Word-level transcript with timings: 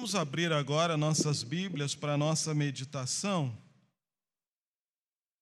Vamos 0.00 0.14
abrir 0.14 0.50
agora 0.50 0.96
nossas 0.96 1.42
Bíblias 1.42 1.94
para 1.94 2.16
nossa 2.16 2.54
meditação. 2.54 3.54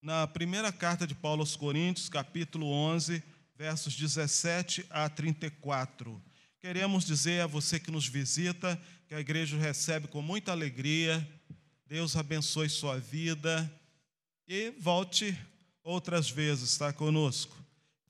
Na 0.03 0.27
primeira 0.27 0.73
carta 0.73 1.07
de 1.07 1.15
Paulo 1.15 1.43
aos 1.43 1.55
Coríntios, 1.55 2.09
capítulo 2.09 2.67
11, 2.67 3.23
versos 3.57 3.95
17 3.95 4.85
a 4.91 5.09
34. 5.09 6.21
Queremos 6.59 7.05
dizer 7.05 7.43
a 7.43 7.47
você 7.47 7.79
que 7.79 7.93
nos 7.93 8.09
visita 8.09 8.77
que 9.07 9.15
a 9.15 9.21
igreja 9.21 9.57
recebe 9.57 10.09
com 10.09 10.21
muita 10.21 10.51
alegria. 10.51 11.25
Deus 11.87 12.17
abençoe 12.17 12.69
sua 12.69 12.99
vida 12.99 13.73
e 14.49 14.71
volte 14.81 15.39
outras 15.85 16.29
vezes 16.29 16.71
estar 16.71 16.93
conosco. 16.95 17.57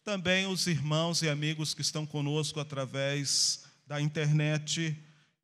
Também 0.03 0.47
os 0.47 0.67
irmãos 0.67 1.21
e 1.21 1.29
amigos 1.29 1.75
que 1.75 1.83
estão 1.83 2.07
conosco 2.07 2.59
através 2.59 3.67
da 3.87 4.01
internet 4.01 4.97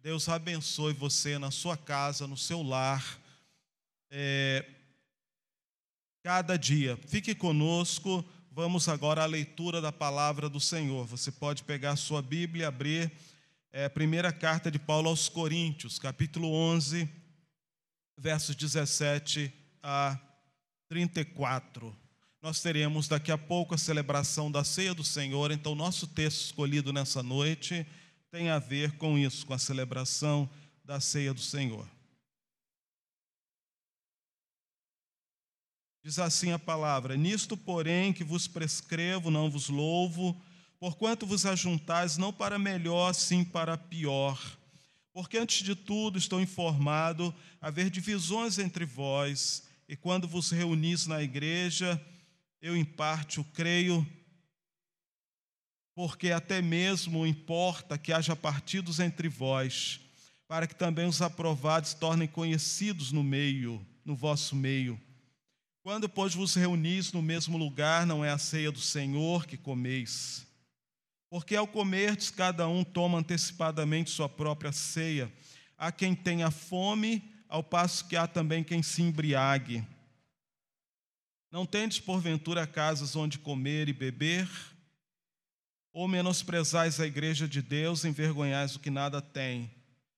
Deus 0.04 0.28
abençoe 0.28 0.92
você 0.92 1.38
na 1.38 1.50
sua 1.50 1.78
casa, 1.78 2.26
no 2.26 2.36
seu 2.36 2.62
lar, 2.62 3.18
é, 4.10 4.62
cada 6.22 6.58
dia. 6.58 6.98
Fique 7.06 7.34
conosco. 7.34 8.22
Vamos 8.52 8.86
agora 8.86 9.22
à 9.22 9.26
leitura 9.26 9.80
da 9.80 9.90
palavra 9.90 10.46
do 10.46 10.60
Senhor. 10.60 11.06
Você 11.06 11.32
pode 11.32 11.62
pegar 11.62 11.96
sua 11.96 12.20
Bíblia 12.20 12.64
e 12.64 12.66
abrir 12.66 13.10
é, 13.72 13.86
a 13.86 13.90
primeira 13.90 14.30
carta 14.30 14.70
de 14.70 14.78
Paulo 14.78 15.08
aos 15.08 15.30
Coríntios, 15.30 15.98
capítulo 15.98 16.52
11, 16.52 17.08
versos 18.18 18.54
17 18.54 19.50
a 19.82 20.20
34. 20.86 21.96
Nós 22.42 22.60
teremos 22.60 23.08
daqui 23.08 23.32
a 23.32 23.38
pouco 23.38 23.74
a 23.74 23.78
celebração 23.78 24.50
da 24.50 24.64
ceia 24.64 24.92
do 24.92 25.02
Senhor, 25.02 25.50
então, 25.50 25.74
nosso 25.74 26.06
texto 26.06 26.44
escolhido 26.44 26.92
nessa 26.92 27.22
noite 27.22 27.86
tem 28.34 28.50
a 28.50 28.58
ver 28.58 28.96
com 28.96 29.16
isso, 29.16 29.46
com 29.46 29.54
a 29.54 29.58
celebração 29.60 30.50
da 30.84 30.98
ceia 30.98 31.32
do 31.32 31.40
Senhor. 31.40 31.88
Diz 36.02 36.18
assim 36.18 36.50
a 36.50 36.58
palavra: 36.58 37.16
Nisto, 37.16 37.56
porém, 37.56 38.12
que 38.12 38.24
vos 38.24 38.48
prescrevo, 38.48 39.30
não 39.30 39.48
vos 39.48 39.68
louvo, 39.68 40.36
porquanto 40.80 41.24
vos 41.24 41.46
ajuntais 41.46 42.16
não 42.16 42.32
para 42.32 42.58
melhor, 42.58 43.14
sim 43.14 43.44
para 43.44 43.78
pior. 43.78 44.42
Porque 45.12 45.38
antes 45.38 45.62
de 45.64 45.76
tudo 45.76 46.18
estou 46.18 46.40
informado 46.40 47.32
haver 47.60 47.88
divisões 47.88 48.58
entre 48.58 48.84
vós, 48.84 49.62
e 49.88 49.94
quando 49.94 50.26
vos 50.26 50.50
reunis 50.50 51.06
na 51.06 51.22
igreja, 51.22 52.04
eu 52.60 52.76
em 52.76 52.84
parte 52.84 53.38
o 53.38 53.44
creio, 53.44 54.04
porque 55.94 56.30
até 56.30 56.60
mesmo 56.60 57.26
importa 57.26 57.96
que 57.96 58.12
haja 58.12 58.34
partidos 58.34 58.98
entre 58.98 59.28
vós, 59.28 60.00
para 60.48 60.66
que 60.66 60.74
também 60.74 61.06
os 61.06 61.22
aprovados 61.22 61.94
tornem 61.94 62.26
conhecidos 62.26 63.12
no 63.12 63.22
meio, 63.22 63.84
no 64.04 64.16
vosso 64.16 64.56
meio. 64.56 65.00
Quando, 65.82 66.08
pois, 66.08 66.34
vos 66.34 66.54
reunis 66.54 67.12
no 67.12 67.22
mesmo 67.22 67.56
lugar, 67.56 68.06
não 68.06 68.24
é 68.24 68.30
a 68.30 68.38
ceia 68.38 68.72
do 68.72 68.80
Senhor 68.80 69.46
que 69.46 69.56
comeis. 69.56 70.46
Porque 71.30 71.54
ao 71.54 71.66
comerdes, 71.66 72.30
cada 72.30 72.66
um 72.66 72.82
toma 72.82 73.18
antecipadamente 73.18 74.10
sua 74.10 74.28
própria 74.28 74.72
ceia. 74.72 75.32
Há 75.76 75.92
quem 75.92 76.14
tenha 76.14 76.50
fome, 76.50 77.22
ao 77.48 77.62
passo 77.62 78.06
que 78.08 78.16
há 78.16 78.26
também 78.26 78.64
quem 78.64 78.82
se 78.82 79.02
embriague. 79.02 79.84
Não 81.50 81.66
tendes, 81.66 82.00
porventura, 82.00 82.66
casas 82.66 83.14
onde 83.14 83.38
comer 83.38 83.88
e 83.88 83.92
beber? 83.92 84.48
Ou 85.94 86.08
menosprezais 86.08 86.98
a 86.98 87.06
igreja 87.06 87.46
de 87.46 87.62
Deus, 87.62 88.04
envergonhais 88.04 88.74
o 88.74 88.80
que 88.80 88.90
nada 88.90 89.22
tem? 89.22 89.70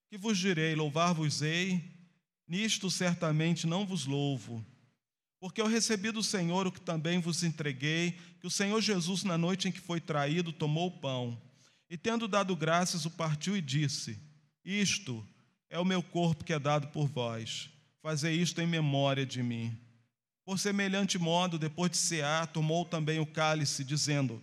Que 0.09 0.17
vos 0.17 0.39
direi, 0.39 0.75
louvar-vos-ei? 0.75 1.85
Nisto 2.49 2.91
certamente 2.91 3.67
não 3.67 3.85
vos 3.85 4.07
louvo. 4.07 4.65
Porque 5.39 5.61
eu 5.61 5.67
recebi 5.67 6.11
do 6.11 6.23
Senhor 6.23 6.67
o 6.67 6.73
que 6.73 6.81
também 6.81 7.21
vos 7.21 7.43
entreguei, 7.43 8.19
que 8.41 8.47
o 8.47 8.51
Senhor 8.51 8.81
Jesus, 8.81 9.23
na 9.23 9.37
noite 9.37 9.69
em 9.69 9.73
que 9.73 9.79
foi 9.79 10.01
traído, 10.01 10.51
tomou 10.51 10.89
o 10.89 10.99
pão, 10.99 11.39
e 11.91 11.99
tendo 11.99 12.27
dado 12.27 12.57
graças, 12.57 13.05
o 13.05 13.11
partiu 13.11 13.55
e 13.55 13.61
disse: 13.61 14.19
Isto 14.65 15.23
é 15.69 15.79
o 15.79 15.85
meu 15.85 16.03
corpo 16.03 16.43
que 16.43 16.55
é 16.55 16.59
dado 16.59 16.89
por 16.89 17.07
vós. 17.07 17.69
Fazei 18.01 18.35
isto 18.35 18.63
em 18.63 18.67
memória 18.67 19.27
de 19.27 19.43
mim. 19.43 19.77
Por 20.43 20.59
semelhante 20.59 21.19
modo, 21.19 21.59
depois 21.59 21.91
de 21.91 21.99
cear, 21.99 22.47
tomou 22.47 22.87
também 22.87 23.21
o 23.21 23.27
cálice, 23.27 23.85
dizendo: 23.85 24.43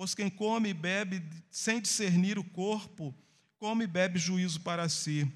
Pois 0.00 0.14
quem 0.14 0.30
come 0.30 0.70
e 0.70 0.72
bebe 0.72 1.22
sem 1.50 1.78
discernir 1.78 2.38
o 2.38 2.42
corpo, 2.42 3.14
come 3.58 3.84
e 3.84 3.86
bebe 3.86 4.18
juízo 4.18 4.58
para 4.62 4.88
si. 4.88 5.30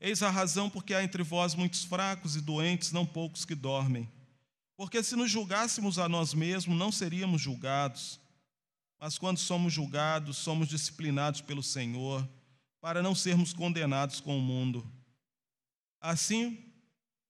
Eis 0.00 0.22
a 0.22 0.30
razão 0.30 0.70
porque 0.70 0.94
há 0.94 1.04
entre 1.04 1.22
vós 1.22 1.54
muitos 1.54 1.84
fracos 1.84 2.36
e 2.36 2.40
doentes, 2.40 2.90
não 2.90 3.04
poucos 3.04 3.44
que 3.44 3.54
dormem. 3.54 4.10
Porque 4.74 5.02
se 5.02 5.14
nos 5.14 5.30
julgássemos 5.30 5.98
a 5.98 6.08
nós 6.08 6.32
mesmos, 6.32 6.78
não 6.78 6.90
seríamos 6.90 7.42
julgados. 7.42 8.18
Mas 8.98 9.18
quando 9.18 9.36
somos 9.36 9.74
julgados, 9.74 10.38
somos 10.38 10.66
disciplinados 10.66 11.42
pelo 11.42 11.62
Senhor, 11.62 12.26
para 12.80 13.02
não 13.02 13.14
sermos 13.14 13.52
condenados 13.52 14.20
com 14.20 14.38
o 14.38 14.40
mundo. 14.40 14.90
Assim, 16.00 16.72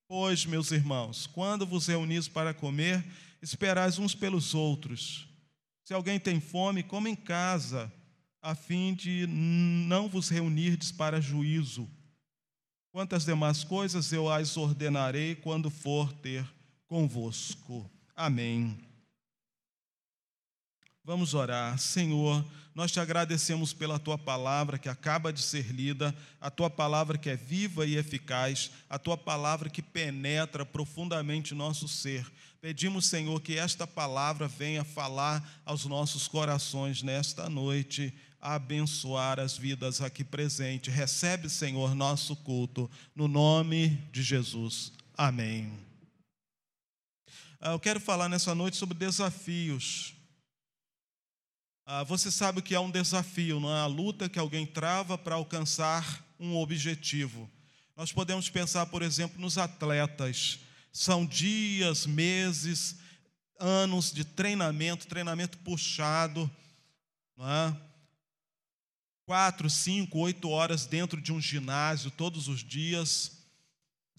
pois, 0.06 0.46
meus 0.46 0.70
irmãos, 0.70 1.26
quando 1.26 1.66
vos 1.66 1.88
reunis 1.88 2.28
para 2.28 2.54
comer, 2.54 3.04
esperais 3.42 3.98
uns 3.98 4.14
pelos 4.14 4.54
outros. 4.54 5.33
Se 5.84 5.92
alguém 5.92 6.18
tem 6.18 6.40
fome, 6.40 6.82
coma 6.82 7.10
em 7.10 7.14
casa, 7.14 7.92
a 8.40 8.54
fim 8.54 8.94
de 8.94 9.26
não 9.26 10.08
vos 10.08 10.30
reunirdes 10.30 10.90
para 10.90 11.20
juízo. 11.20 11.86
Quantas 12.90 13.24
demais 13.26 13.64
coisas 13.64 14.10
eu 14.12 14.30
as 14.30 14.56
ordenarei 14.56 15.34
quando 15.34 15.68
for 15.68 16.12
ter 16.12 16.46
convosco. 16.86 17.90
Amém. 18.16 18.78
Vamos 21.04 21.34
orar. 21.34 21.78
Senhor, 21.78 22.42
nós 22.74 22.90
te 22.90 22.98
agradecemos 22.98 23.74
pela 23.74 23.98
tua 23.98 24.16
palavra 24.16 24.78
que 24.78 24.88
acaba 24.88 25.30
de 25.30 25.42
ser 25.42 25.70
lida, 25.70 26.16
a 26.40 26.50
tua 26.50 26.70
palavra 26.70 27.18
que 27.18 27.28
é 27.28 27.36
viva 27.36 27.84
e 27.84 27.96
eficaz, 27.96 28.70
a 28.88 28.98
tua 28.98 29.14
palavra 29.14 29.68
que 29.68 29.82
penetra 29.82 30.64
profundamente 30.64 31.54
nosso 31.54 31.86
ser. 31.86 32.26
Pedimos, 32.58 33.04
Senhor, 33.04 33.38
que 33.42 33.58
esta 33.58 33.86
palavra 33.86 34.48
venha 34.48 34.82
falar 34.82 35.60
aos 35.66 35.84
nossos 35.84 36.26
corações 36.26 37.02
nesta 37.02 37.50
noite, 37.50 38.10
abençoar 38.40 39.38
as 39.38 39.58
vidas 39.58 40.00
aqui 40.00 40.24
presentes. 40.24 40.92
Recebe, 40.92 41.50
Senhor, 41.50 41.94
nosso 41.94 42.34
culto, 42.34 42.90
no 43.14 43.28
nome 43.28 43.90
de 44.10 44.22
Jesus. 44.22 44.90
Amém. 45.14 45.70
Ah, 47.60 47.72
eu 47.72 47.78
quero 47.78 48.00
falar 48.00 48.30
nessa 48.30 48.54
noite 48.54 48.78
sobre 48.78 48.96
desafios. 48.96 50.13
Ah, 51.86 52.02
você 52.02 52.30
sabe 52.30 52.62
que 52.62 52.74
é 52.74 52.80
um 52.80 52.90
desafio, 52.90 53.60
não 53.60 53.70
é 53.70 53.80
a 53.80 53.86
luta 53.86 54.28
que 54.28 54.38
alguém 54.38 54.64
trava 54.64 55.18
para 55.18 55.34
alcançar 55.34 56.24
um 56.40 56.56
objetivo. 56.56 57.50
Nós 57.94 58.10
podemos 58.10 58.48
pensar, 58.48 58.86
por 58.86 59.02
exemplo, 59.02 59.40
nos 59.40 59.58
atletas. 59.58 60.58
São 60.90 61.26
dias, 61.26 62.06
meses, 62.06 62.96
anos 63.58 64.12
de 64.12 64.24
treinamento, 64.24 65.06
treinamento 65.06 65.58
puxado, 65.58 66.50
não 67.36 67.50
é? 67.50 67.76
quatro, 69.26 69.68
cinco, 69.68 70.18
oito 70.20 70.48
horas 70.48 70.86
dentro 70.86 71.20
de 71.20 71.32
um 71.32 71.40
ginásio 71.40 72.10
todos 72.10 72.48
os 72.48 72.62
dias. 72.62 73.44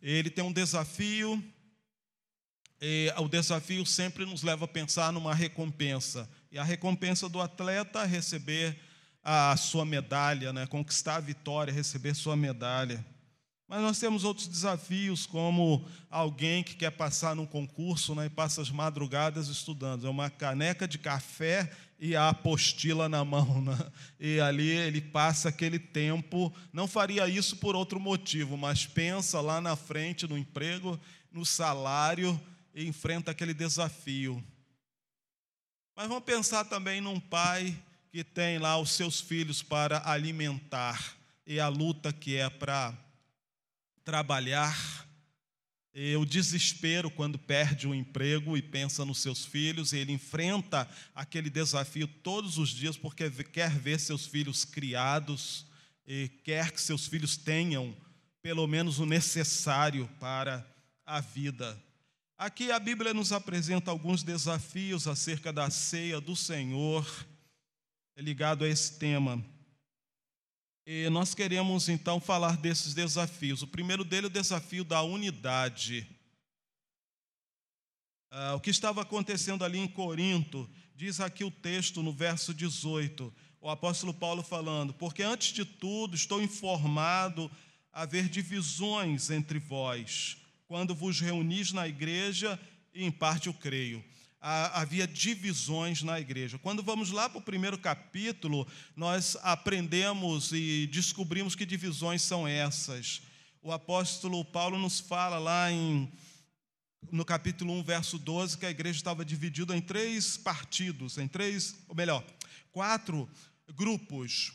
Ele 0.01 0.30
tem 0.30 0.44
um 0.44 0.54
desafio, 0.54 1.44
e 2.81 3.12
o 3.18 3.28
desafio 3.28 3.86
sempre 3.86 4.25
nos 4.25 4.44
leva 4.44 4.66
a 4.66 4.68
pensar 4.68 5.12
numa 5.12 5.34
recompensa. 5.34 6.30
E 6.56 6.57
a 6.57 6.63
recompensa 6.63 7.28
do 7.28 7.42
atleta 7.42 8.04
é 8.04 8.06
receber 8.06 8.80
a 9.22 9.57
sua 9.57 9.84
medalha, 9.84 10.54
né? 10.54 10.66
conquistar 10.66 11.18
a 11.18 11.19
vitória, 11.19 11.74
receber 11.74 12.16
sua 12.16 12.34
medalha. 12.38 13.06
Mas 13.68 13.81
nós 13.81 14.00
temos 14.00 14.24
outros 14.24 14.48
desafios, 14.48 15.25
como 15.25 15.86
alguém 16.10 16.63
que 16.63 16.74
quer 16.78 16.92
passar 16.92 17.36
num 17.36 17.46
concurso 17.46 18.16
né, 18.16 18.28
e 18.28 18.30
passa 18.30 18.62
as 18.62 18.72
madrugadas 18.72 19.50
estudando. 19.50 20.07
É 20.07 20.10
uma 20.10 20.30
caneca 20.30 20.88
de 20.88 20.98
café 20.98 21.69
e 22.00 22.16
a 22.16 22.30
apostila 22.30 23.10
na 23.10 23.25
mão. 23.25 23.62
Né? 23.62 23.92
E 24.18 24.40
ali 24.40 24.69
ele 24.69 25.02
passa 25.02 25.50
aquele 25.50 25.78
tempo, 25.78 26.56
não 26.72 26.88
faria 26.88 27.28
isso 27.28 27.57
por 27.57 27.75
outro 27.75 28.00
motivo, 28.00 28.56
mas 28.56 28.86
pensa 28.86 29.42
lá 29.42 29.60
na 29.60 29.75
frente 29.75 30.25
no 30.25 30.38
emprego, 30.38 30.98
no 31.34 31.46
salário 31.46 32.40
e 32.74 32.88
enfrenta 32.88 33.31
aquele 33.31 33.54
desafio. 33.54 34.42
Mas 35.95 36.09
vamos 36.09 36.25
pensar 36.25 36.65
também 36.65 37.00
num 37.00 37.21
pai 37.21 37.74
que 38.12 38.21
tem 38.21 38.59
lá 38.59 38.77
os 38.77 38.92
seus 38.92 39.21
filhos 39.21 39.63
para 39.63 40.01
alimentar 40.09 41.15
e 41.47 41.57
a 41.57 41.69
luta 41.69 42.12
que 42.12 42.36
é 42.36 42.50
para 42.50 42.94
trabalhar 44.03 45.06
e 45.94 46.13
o 46.18 46.25
desespero 46.25 47.09
quando 47.09 47.39
perde 47.39 47.88
o 47.88 47.95
emprego 47.95 48.57
e 48.57 48.62
pensa 48.62 49.06
nos 49.06 49.19
seus 49.19 49.45
filhos, 49.45 49.94
e 49.94 49.97
ele 49.97 50.12
enfrenta 50.12 50.86
aquele 51.15 51.50
desafio 51.50 52.06
todos 52.06 52.57
os 52.57 52.71
dias 52.71 52.97
porque 52.97 53.31
quer 53.45 53.69
ver 53.69 53.97
seus 53.97 54.25
filhos 54.25 54.65
criados 54.65 55.65
e 56.06 56.27
quer 56.44 56.71
que 56.71 56.81
seus 56.81 57.07
filhos 57.07 57.38
tenham 57.38 57.95
pelo 58.42 58.68
menos 58.68 59.00
o 59.00 59.06
necessário 59.06 60.09
para 60.19 60.68
a 61.06 61.21
vida. 61.21 61.81
Aqui 62.38 62.70
a 62.70 62.78
Bíblia 62.78 63.14
nos 63.14 63.32
apresenta 63.32 63.90
alguns 63.92 64.22
desafios 64.22 65.08
acerca 65.08 65.54
da 65.54 65.70
ceia 65.70 66.20
do 66.20 66.36
Senhor, 66.36 67.26
ligado 68.18 68.66
a 68.66 68.68
esse 68.68 69.00
tema. 69.00 69.42
E 70.86 71.10
nós 71.10 71.34
queremos 71.34 71.88
então 71.88 72.20
falar 72.20 72.58
desses 72.58 72.94
desafios. 72.94 73.62
O 73.62 73.68
primeiro 73.68 74.04
dele 74.04 74.28
é 74.28 74.30
o 74.30 74.34
desafio 74.34 74.84
da 74.84 75.02
unidade. 75.02 76.06
Ah, 78.30 78.56
o 78.56 78.60
que 78.60 78.70
estava 78.70 79.02
acontecendo 79.02 79.64
ali 79.64 79.80
em 79.80 79.88
Corinto, 79.88 80.70
diz 80.94 81.22
aqui 81.22 81.46
o 81.46 81.50
texto 81.50 82.04
no 82.04 82.12
verso 82.12 82.54
18, 82.54 83.34
o 83.62 83.70
apóstolo 83.70 84.14
Paulo 84.14 84.44
falando: 84.44 84.94
Porque 84.94 85.24
antes 85.24 85.54
de 85.54 85.64
tudo 85.64 86.16
estou 86.16 86.42
informado 86.42 87.50
haver 87.94 88.28
divisões 88.28 89.30
entre 89.30 89.58
vós, 89.58 90.44
quando 90.68 90.96
vos 90.96 91.20
reunis 91.20 91.72
na 91.72 91.88
igreja, 91.88 92.60
e 92.94 93.04
em 93.04 93.12
parte 93.12 93.48
eu 93.48 93.54
creio 93.54 94.04
havia 94.46 95.08
divisões 95.08 96.04
na 96.04 96.20
igreja. 96.20 96.60
Quando 96.60 96.84
vamos 96.84 97.10
lá 97.10 97.28
para 97.28 97.40
o 97.40 97.42
primeiro 97.42 97.80
capítulo, 97.80 98.68
nós 98.96 99.36
aprendemos 99.42 100.52
e 100.52 100.88
descobrimos 100.92 101.56
que 101.56 101.66
divisões 101.66 102.22
são 102.22 102.48
essas. 102.48 103.24
O 103.64 103.72
apóstolo 103.72 104.46
Paulo 104.46 104.78
nos 104.78 105.00
fala 105.00 105.40
lá 105.40 105.72
em, 105.72 106.12
no 107.12 107.26
capítulo 107.26 107.74
1, 107.74 107.84
verso 107.84 108.20
12, 108.20 108.60
que 108.60 108.68
a 108.68 108.70
igreja 108.70 109.00
estava 109.00 109.26
dividida 109.26 109.76
em 109.76 109.82
três 109.82 110.38
partidos, 110.38 111.18
em 111.18 111.28
três, 111.28 111.76
ou 111.88 111.96
melhor, 111.96 112.24
quatro 112.72 113.28
grupos. 113.74 114.54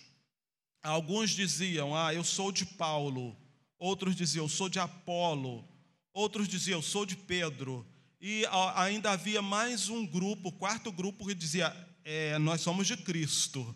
Alguns 0.84 1.30
diziam, 1.30 1.96
ah, 1.96 2.14
eu 2.14 2.22
sou 2.22 2.52
de 2.52 2.64
Paulo. 2.64 3.36
Outros 3.76 4.14
diziam, 4.14 4.44
eu 4.44 4.48
sou 4.48 4.68
de 4.68 4.78
Apolo. 4.78 5.68
Outros 6.12 6.48
diziam, 6.48 6.78
eu 6.78 6.82
sou 6.82 7.06
de 7.06 7.16
Pedro 7.16 7.86
e 8.20 8.44
ainda 8.74 9.12
havia 9.12 9.40
mais 9.40 9.88
um 9.88 10.04
grupo, 10.04 10.52
quarto 10.52 10.90
grupo, 10.90 11.26
que 11.26 11.34
dizia: 11.34 11.74
é, 12.04 12.36
Nós 12.38 12.60
somos 12.60 12.86
de 12.86 12.96
Cristo. 12.96 13.74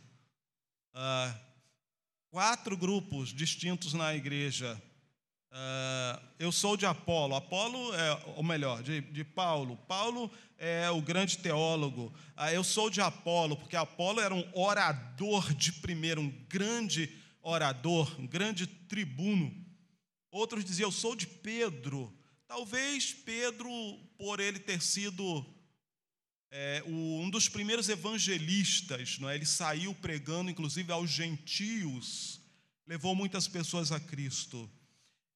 Ah, 0.92 1.34
quatro 2.28 2.76
grupos 2.76 3.32
distintos 3.32 3.94
na 3.94 4.14
igreja. 4.14 4.80
Ah, 5.50 6.20
eu 6.38 6.50
sou 6.50 6.76
de 6.76 6.84
Apolo. 6.84 7.36
Apolo 7.36 7.94
é, 7.94 8.22
ou 8.36 8.42
melhor, 8.42 8.82
de, 8.82 9.00
de 9.00 9.22
Paulo. 9.22 9.76
Paulo 9.88 10.28
é 10.58 10.90
o 10.90 11.00
grande 11.00 11.38
teólogo. 11.38 12.12
Ah, 12.36 12.52
eu 12.52 12.64
sou 12.64 12.90
de 12.90 13.00
Apolo, 13.00 13.56
porque 13.56 13.76
Apolo 13.76 14.20
era 14.20 14.34
um 14.34 14.44
orador 14.52 15.54
de 15.54 15.72
primeiro, 15.72 16.20
um 16.20 16.30
grande 16.48 17.16
orador, 17.40 18.12
um 18.20 18.26
grande 18.26 18.66
tribuno. 18.66 19.54
Outros 20.32 20.64
diziam: 20.64 20.88
Eu 20.88 20.92
sou 20.92 21.14
de 21.14 21.28
Pedro 21.28 22.12
Talvez 22.46 23.12
Pedro, 23.12 23.70
por 24.18 24.38
ele 24.38 24.58
ter 24.58 24.80
sido 24.80 25.44
é, 26.50 26.84
um 26.86 27.28
dos 27.30 27.48
primeiros 27.48 27.88
evangelistas, 27.88 29.18
não 29.18 29.28
é? 29.28 29.34
ele 29.34 29.46
saiu 29.46 29.94
pregando, 29.94 30.50
inclusive, 30.50 30.92
aos 30.92 31.10
gentios, 31.10 32.40
levou 32.86 33.14
muitas 33.14 33.48
pessoas 33.48 33.90
a 33.90 33.98
Cristo. 33.98 34.70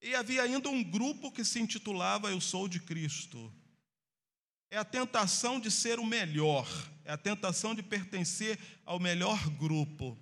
E 0.01 0.15
havia 0.15 0.43
ainda 0.43 0.69
um 0.69 0.81
grupo 0.81 1.31
que 1.31 1.43
se 1.43 1.59
intitulava 1.59 2.31
Eu 2.31 2.39
Sou 2.39 2.69
de 2.69 2.79
Cristo. 2.79 3.51
É 4.71 4.77
a 4.77 4.85
tentação 4.85 5.59
de 5.59 5.69
ser 5.69 5.99
o 5.99 6.05
melhor, 6.05 6.67
é 7.03 7.11
a 7.11 7.17
tentação 7.17 7.75
de 7.75 7.83
pertencer 7.83 8.57
ao 8.85 8.99
melhor 8.99 9.49
grupo. 9.49 10.17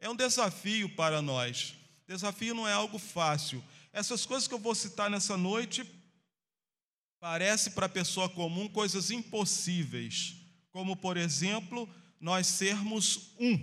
É 0.00 0.08
um 0.08 0.16
desafio 0.16 0.88
para 0.96 1.22
nós. 1.22 1.74
Desafio 2.08 2.54
não 2.54 2.66
é 2.66 2.72
algo 2.72 2.98
fácil. 2.98 3.62
Essas 3.92 4.26
coisas 4.26 4.48
que 4.48 4.54
eu 4.54 4.58
vou 4.58 4.74
citar 4.74 5.08
nessa 5.08 5.36
noite 5.36 5.84
Parece 7.22 7.70
para 7.70 7.86
a 7.86 7.88
pessoa 7.88 8.28
comum 8.28 8.68
coisas 8.68 9.12
impossíveis, 9.12 10.34
como, 10.72 10.96
por 10.96 11.16
exemplo, 11.16 11.88
nós 12.20 12.48
sermos 12.48 13.30
um. 13.38 13.56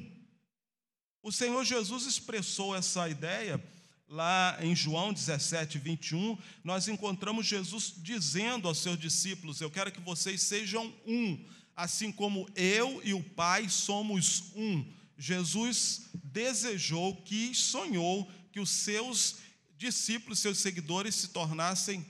O 1.22 1.30
Senhor 1.30 1.66
Jesus 1.66 2.06
expressou 2.06 2.74
essa 2.74 3.10
ideia 3.10 3.62
lá 4.08 4.58
em 4.62 4.74
João 4.74 5.12
17, 5.12 5.78
21. 5.78 6.38
Nós 6.64 6.88
encontramos 6.88 7.46
Jesus 7.48 7.96
dizendo 7.98 8.66
aos 8.66 8.78
seus 8.78 8.98
discípulos: 8.98 9.60
Eu 9.60 9.70
quero 9.70 9.92
que 9.92 10.00
vocês 10.00 10.42
sejam 10.42 10.94
um, 11.06 11.46
assim 11.76 12.14
como 12.14 12.50
eu 12.56 13.02
e 13.04 13.14
o 13.14 13.22
Pai 13.22 13.68
somos 13.68 14.54
um. 14.56 14.90
Jesus 15.18 16.10
desejou, 16.24 17.14
quis, 17.24 17.58
sonhou 17.58 18.32
que 18.54 18.62
os 18.62 18.70
seus 18.70 19.36
discípulos, 19.78 20.40
seus 20.40 20.60
seguidores 20.60 21.14
se 21.14 21.28
tornassem 21.28 22.10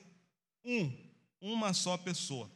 um 0.63 1.08
uma 1.41 1.73
só 1.73 1.97
pessoa. 1.97 2.49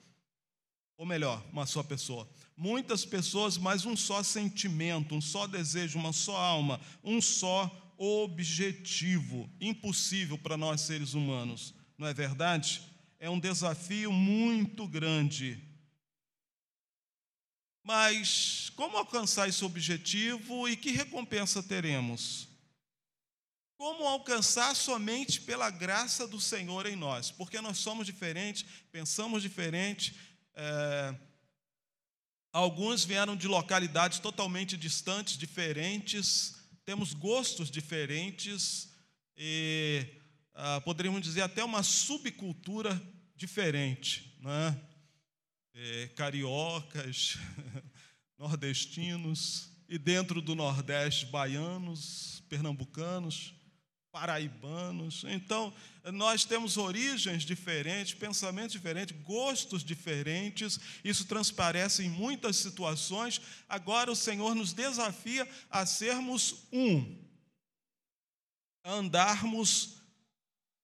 Ou 0.98 1.06
melhor, 1.06 1.44
uma 1.52 1.66
só 1.66 1.82
pessoa. 1.84 2.30
Muitas 2.56 3.04
pessoas, 3.04 3.58
mas 3.58 3.86
um 3.86 3.96
só 3.96 4.22
sentimento, 4.22 5.16
um 5.16 5.22
só 5.22 5.48
desejo, 5.48 5.98
uma 5.98 6.14
só 6.14 6.36
alma, 6.38 6.80
um 7.04 7.22
só 7.22 7.70
objetivo. 7.98 9.50
Impossível 9.60 10.38
para 10.38 10.58
nós 10.58 10.82
seres 10.82 11.14
humanos, 11.14 11.74
não 11.98 12.08
é 12.08 12.14
verdade? 12.14 12.82
É 13.20 13.30
um 13.30 13.40
desafio 13.40 14.12
muito 14.12 14.88
grande. 14.88 15.62
Mas 17.84 18.72
como 18.76 18.98
alcançar 18.98 19.50
esse 19.50 19.66
objetivo 19.66 20.70
e 20.70 20.78
que 20.78 20.92
recompensa 20.92 21.62
teremos? 21.62 22.48
Como 23.84 24.08
alcançar 24.08 24.74
somente 24.78 25.42
pela 25.42 25.70
graça 25.70 26.26
do 26.26 26.40
Senhor 26.40 26.86
em 26.86 26.96
nós? 26.96 27.32
Porque 27.32 27.60
nós 27.60 27.80
somos 27.80 28.06
diferentes, 28.06 28.64
pensamos 28.90 29.42
diferente. 29.42 30.16
É, 30.56 31.14
alguns 32.54 33.04
vieram 33.04 33.36
de 33.36 33.46
localidades 33.46 34.20
totalmente 34.20 34.78
distantes, 34.78 35.38
diferentes, 35.38 36.56
temos 36.86 37.14
gostos 37.14 37.70
diferentes 37.70 38.90
e 39.36 40.08
ah, 40.54 40.80
poderíamos 40.80 41.22
dizer 41.22 41.42
até 41.42 41.62
uma 41.62 41.84
subcultura 41.84 42.90
diferente, 43.36 44.34
né? 44.40 44.80
É, 45.74 46.08
cariocas, 46.16 47.38
nordestinos 48.40 49.72
e 49.90 49.98
dentro 49.98 50.42
do 50.42 50.56
Nordeste 50.56 51.26
baianos, 51.26 52.42
pernambucanos 52.48 53.62
paraibanos. 54.14 55.26
Então, 55.28 55.74
nós 56.14 56.46
temos 56.46 56.78
origens 56.78 57.44
diferentes, 57.44 58.14
pensamentos 58.14 58.72
diferentes, 58.72 59.18
gostos 59.24 59.84
diferentes, 59.84 60.80
isso 61.04 61.26
transparece 61.26 62.04
em 62.04 62.10
muitas 62.10 62.58
situações. 62.58 63.42
Agora, 63.68 64.12
o 64.12 64.16
Senhor 64.16 64.54
nos 64.54 64.72
desafia 64.72 65.50
a 65.68 65.84
sermos 65.88 66.68
um, 66.72 67.18
a 68.84 68.92
andarmos 68.92 69.96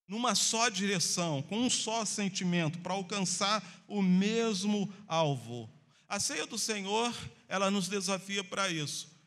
numa 0.08 0.34
só 0.34 0.68
direção, 0.68 1.44
com 1.44 1.60
um 1.60 1.70
só 1.70 2.04
sentimento, 2.04 2.80
para 2.80 2.94
alcançar 2.94 3.64
o 3.88 4.02
mesmo 4.02 4.92
alvo. 5.08 5.70
A 6.08 6.20
ceia 6.20 6.48
do 6.48 6.58
Senhor, 6.58 7.14
ela 7.48 7.70
nos 7.70 7.88
desafia 7.88 8.44
para 8.44 8.70
isso. 8.70 9.19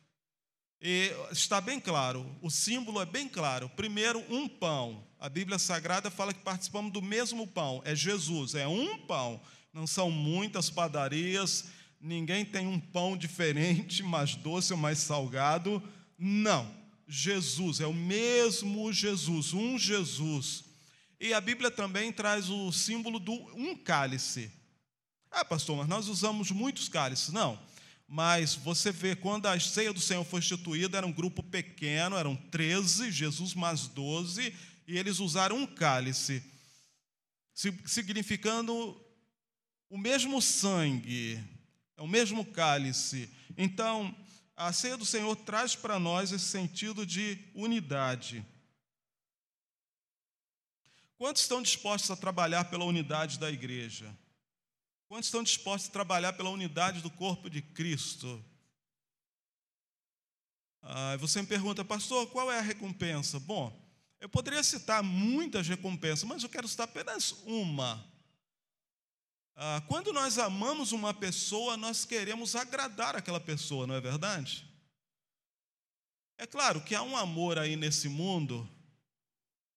E 0.85 1.13
está 1.31 1.61
bem 1.61 1.79
claro, 1.79 2.29
o 2.41 2.51
símbolo 2.51 3.01
é 3.01 3.05
bem 3.05 3.29
claro. 3.29 3.69
Primeiro, 3.69 4.21
um 4.29 4.49
pão. 4.49 5.01
A 5.17 5.29
Bíblia 5.29 5.57
Sagrada 5.57 6.11
fala 6.11 6.33
que 6.33 6.41
participamos 6.41 6.91
do 6.91 7.01
mesmo 7.01 7.47
pão. 7.47 7.81
É 7.85 7.95
Jesus, 7.95 8.53
é 8.53 8.67
um 8.67 8.97
pão. 8.97 9.39
Não 9.73 9.87
são 9.87 10.11
muitas 10.11 10.69
padarias, 10.69 11.69
ninguém 12.01 12.43
tem 12.43 12.67
um 12.67 12.81
pão 12.81 13.15
diferente, 13.15 14.03
mais 14.03 14.35
doce 14.35 14.73
ou 14.73 14.77
mais 14.77 14.97
salgado. 14.97 15.81
Não. 16.19 16.69
Jesus, 17.07 17.79
é 17.79 17.87
o 17.87 17.93
mesmo 17.93 18.91
Jesus, 18.91 19.53
um 19.53 19.79
Jesus. 19.79 20.65
E 21.17 21.33
a 21.33 21.39
Bíblia 21.39 21.71
também 21.71 22.11
traz 22.11 22.49
o 22.49 22.73
símbolo 22.73 23.19
do 23.19 23.31
um 23.55 23.73
cálice. 23.73 24.51
Ah, 25.31 25.45
pastor, 25.45 25.77
mas 25.77 25.87
nós 25.87 26.09
usamos 26.09 26.51
muitos 26.51 26.89
cálices. 26.89 27.29
Não 27.29 27.57
mas 28.13 28.53
você 28.53 28.91
vê, 28.91 29.15
quando 29.15 29.47
a 29.47 29.59
ceia 29.59 29.91
do 29.91 29.99
Senhor 29.99 30.23
foi 30.23 30.37
instituída, 30.37 30.99
era 30.99 31.07
um 31.07 31.11
grupo 31.11 31.41
pequeno, 31.41 32.15
eram 32.15 32.35
13, 32.35 33.09
Jesus 33.09 33.55
mais 33.55 33.87
12, 33.87 34.53
e 34.87 34.99
eles 34.99 35.17
usaram 35.19 35.57
um 35.57 35.65
cálice, 35.65 36.43
significando 37.87 39.03
o 39.89 39.97
mesmo 39.97 40.39
sangue, 40.43 41.43
é 41.97 42.03
o 42.03 42.07
mesmo 42.07 42.45
cálice. 42.45 43.27
Então, 43.57 44.15
a 44.55 44.71
ceia 44.71 44.95
do 44.95 45.05
Senhor 45.05 45.35
traz 45.37 45.75
para 45.75 45.97
nós 45.97 46.31
esse 46.31 46.45
sentido 46.45 47.07
de 47.07 47.39
unidade. 47.55 48.45
Quantos 51.17 51.41
estão 51.41 51.63
dispostos 51.63 52.11
a 52.11 52.15
trabalhar 52.15 52.65
pela 52.65 52.85
unidade 52.85 53.39
da 53.39 53.49
igreja? 53.49 54.15
Quantos 55.13 55.27
estão 55.27 55.43
dispostos 55.43 55.91
a 55.91 55.93
trabalhar 55.93 56.33
pela 56.33 56.49
unidade 56.49 56.99
do 56.99 57.11
corpo 57.11 57.47
de 57.47 57.61
Cristo? 57.61 58.43
Ah, 60.81 61.15
você 61.17 61.39
me 61.39 61.47
pergunta, 61.47 61.85
pastor, 61.85 62.25
qual 62.31 62.51
é 62.51 62.57
a 62.57 62.63
recompensa? 62.63 63.39
Bom, 63.39 63.79
eu 64.19 64.27
poderia 64.27 64.63
citar 64.63 65.03
muitas 65.03 65.67
recompensas, 65.67 66.23
mas 66.23 66.41
eu 66.41 66.49
quero 66.49 66.67
citar 66.67 66.85
apenas 66.85 67.31
uma. 67.45 68.03
Ah, 69.55 69.83
quando 69.87 70.11
nós 70.11 70.39
amamos 70.39 70.91
uma 70.91 71.13
pessoa, 71.13 71.77
nós 71.77 72.05
queremos 72.05 72.55
agradar 72.55 73.15
aquela 73.15 73.39
pessoa, 73.39 73.85
não 73.85 73.93
é 73.93 74.01
verdade? 74.01 74.67
É 76.39 76.47
claro 76.47 76.81
que 76.81 76.95
há 76.95 77.03
um 77.03 77.15
amor 77.15 77.59
aí 77.59 77.75
nesse 77.75 78.09
mundo 78.09 78.67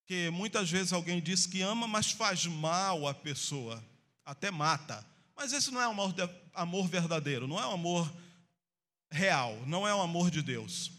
que 0.06 0.30
muitas 0.30 0.70
vezes 0.70 0.94
alguém 0.94 1.20
diz 1.20 1.44
que 1.44 1.60
ama, 1.60 1.86
mas 1.86 2.10
faz 2.10 2.46
mal 2.46 3.06
à 3.06 3.12
pessoa, 3.12 3.84
até 4.24 4.50
mata. 4.50 5.14
Mas 5.36 5.52
esse 5.52 5.70
não 5.70 5.80
é 5.80 5.84
amor, 5.84 6.14
amor 6.54 6.88
verdadeiro, 6.88 7.46
não 7.46 7.60
é 7.60 7.66
um 7.66 7.72
amor 7.72 8.12
real, 9.10 9.54
não 9.66 9.86
é 9.86 9.94
um 9.94 10.00
amor 10.00 10.30
de 10.30 10.40
Deus. 10.40 10.90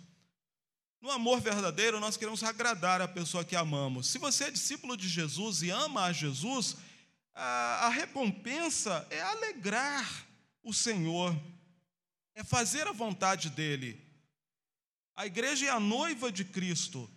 No 1.02 1.12
amor 1.12 1.42
verdadeiro, 1.42 2.00
nós 2.00 2.18
queremos 2.18 2.44
agradar 2.44 3.02
a 3.02 3.08
pessoa 3.08 3.44
que 3.44 3.56
amamos. 3.56 4.08
Se 4.08 4.18
você 4.18 4.46
é 4.46 4.52
discípulo 4.52 4.96
de 4.96 5.08
Jesus 5.08 5.62
e 5.62 5.70
ama 5.70 6.06
a 6.06 6.14
Jesus, 6.14 6.78
a 7.34 7.90
recompensa 7.90 9.06
é 9.10 9.22
alegrar 9.22 10.26
o 10.64 10.74
Senhor, 10.74 11.36
é 12.36 12.44
fazer 12.44 12.88
a 12.88 12.92
vontade 12.92 13.50
dEle. 13.50 14.02
A 15.16 15.26
igreja 15.26 15.68
é 15.68 15.70
a 15.70 15.80
noiva 15.80 16.32
de 16.32 16.46
Cristo. 16.46 17.10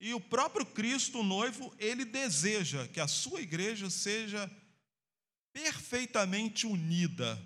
E 0.00 0.14
o 0.14 0.20
próprio 0.20 0.64
Cristo, 0.64 1.20
o 1.20 1.24
noivo, 1.24 1.74
ele 1.78 2.04
deseja 2.04 2.86
que 2.88 3.00
a 3.00 3.08
sua 3.08 3.40
igreja 3.40 3.90
seja 3.90 4.50
perfeitamente 5.58 6.66
unida. 6.66 7.36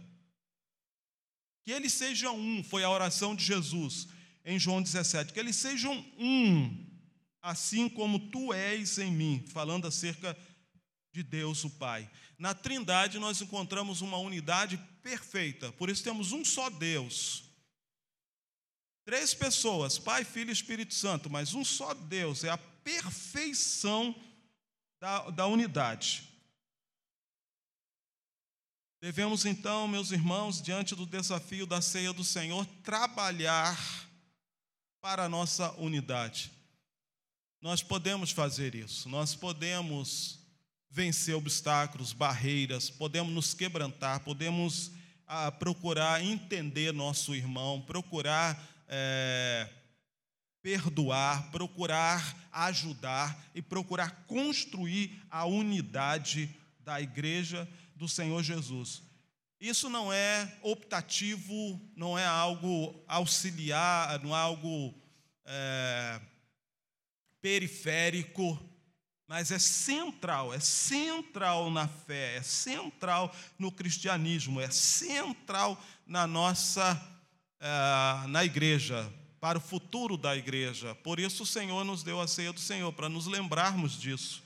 Que 1.65 1.73
eles 1.73 1.95
sejam 1.95 2.39
um, 2.39 2.63
foi 2.63 2.85
a 2.85 2.91
oração 2.91 3.35
de 3.35 3.43
Jesus 3.43 4.07
em 4.45 4.59
João 4.59 4.83
17, 4.83 5.33
que 5.33 5.41
eles 5.41 5.57
sejam 5.57 5.95
um, 6.19 6.87
assim 7.41 7.89
como 7.89 8.31
tu 8.31 8.53
és 8.53 8.99
em 8.99 9.11
mim, 9.11 9.45
falando 9.49 9.87
acerca 9.87 10.37
de 11.13 11.23
Deus 11.23 11.65
o 11.65 11.71
Pai. 11.71 12.11
Na 12.39 12.53
Trindade 12.53 13.19
nós 13.19 13.41
encontramos 13.41 14.03
uma 14.03 14.19
unidade 14.19 14.77
perfeita, 15.03 15.73
por 15.73 15.89
isso 15.89 16.05
temos 16.05 16.33
um 16.33 16.45
só 16.45 16.69
Deus. 16.69 17.45
Três 19.05 19.33
pessoas, 19.33 19.99
Pai, 19.99 20.25
Filho 20.25 20.51
e 20.51 20.53
Espírito 20.53 20.93
Santo, 20.93 21.31
mas 21.31 21.55
um 21.55 21.65
só 21.65 21.95
Deus, 21.95 22.45
é 22.45 22.51
a 22.51 22.59
perfeição 22.59 24.15
da, 25.01 25.31
da 25.31 25.47
unidade. 25.47 26.32
Devemos 29.03 29.45
então, 29.45 29.89
meus 29.89 30.13
irmãos, 30.13 30.63
diante 30.63 30.95
do 30.95 31.05
desafio 31.05 31.67
da 31.67 31.83
ceia 31.83 32.13
do 32.13 32.23
Senhor, 32.23 32.65
trabalhar 32.85 33.77
para 35.01 35.25
a 35.25 35.29
nossa 35.29 35.73
unidade. 35.73 36.53
Nós 37.61 37.83
podemos 37.83 38.31
fazer 38.31 38.77
isso, 38.77 39.09
nós 39.09 39.35
podemos 39.35 40.39
vencer 40.89 41.35
obstáculos, 41.35 42.13
barreiras, 42.13 42.91
podemos 42.91 43.35
nos 43.35 43.53
quebrantar, 43.53 44.21
podemos 44.21 44.93
ah, 45.27 45.51
procurar 45.51 46.23
entender 46.23 46.93
nosso 46.93 47.35
irmão, 47.35 47.81
procurar 47.81 48.57
é, 48.87 49.69
perdoar, 50.63 51.51
procurar 51.51 52.37
ajudar 52.53 53.37
e 53.53 53.61
procurar 53.61 54.25
construir 54.29 55.21
a 55.29 55.45
unidade 55.45 56.49
da 56.79 57.01
igreja 57.01 57.69
do 58.03 58.09
Senhor 58.09 58.43
Jesus. 58.43 59.01
Isso 59.61 59.89
não 59.89 60.13
é 60.13 60.59
optativo, 60.61 61.81
não 61.95 62.19
é 62.19 62.27
algo 62.27 63.01
auxiliar, 63.07 64.21
não 64.25 64.37
é 64.37 64.41
algo 64.41 64.93
é, 65.45 66.21
periférico, 67.41 68.61
mas 69.29 69.53
é 69.53 69.59
central, 69.61 70.53
é 70.53 70.59
central 70.59 71.71
na 71.71 71.87
fé, 71.87 72.39
é 72.39 72.43
central 72.43 73.33
no 73.57 73.71
cristianismo, 73.71 74.61
é 74.61 74.69
central 74.69 75.81
na 76.05 76.27
nossa, 76.27 77.01
é, 77.61 78.27
na 78.27 78.45
igreja, 78.45 79.09
para 79.39 79.59
o 79.59 79.61
futuro 79.61 80.17
da 80.17 80.37
igreja. 80.37 80.93
Por 80.97 81.21
isso 81.21 81.45
o 81.45 81.47
Senhor 81.47 81.85
nos 81.85 82.03
deu 82.03 82.21
a 82.21 82.27
ceia 82.27 82.53
do 82.53 82.59
Senhor, 82.59 82.93
para 82.93 83.09
nos 83.09 83.29
lembrarmos 83.29 83.97
disso. 83.97 84.43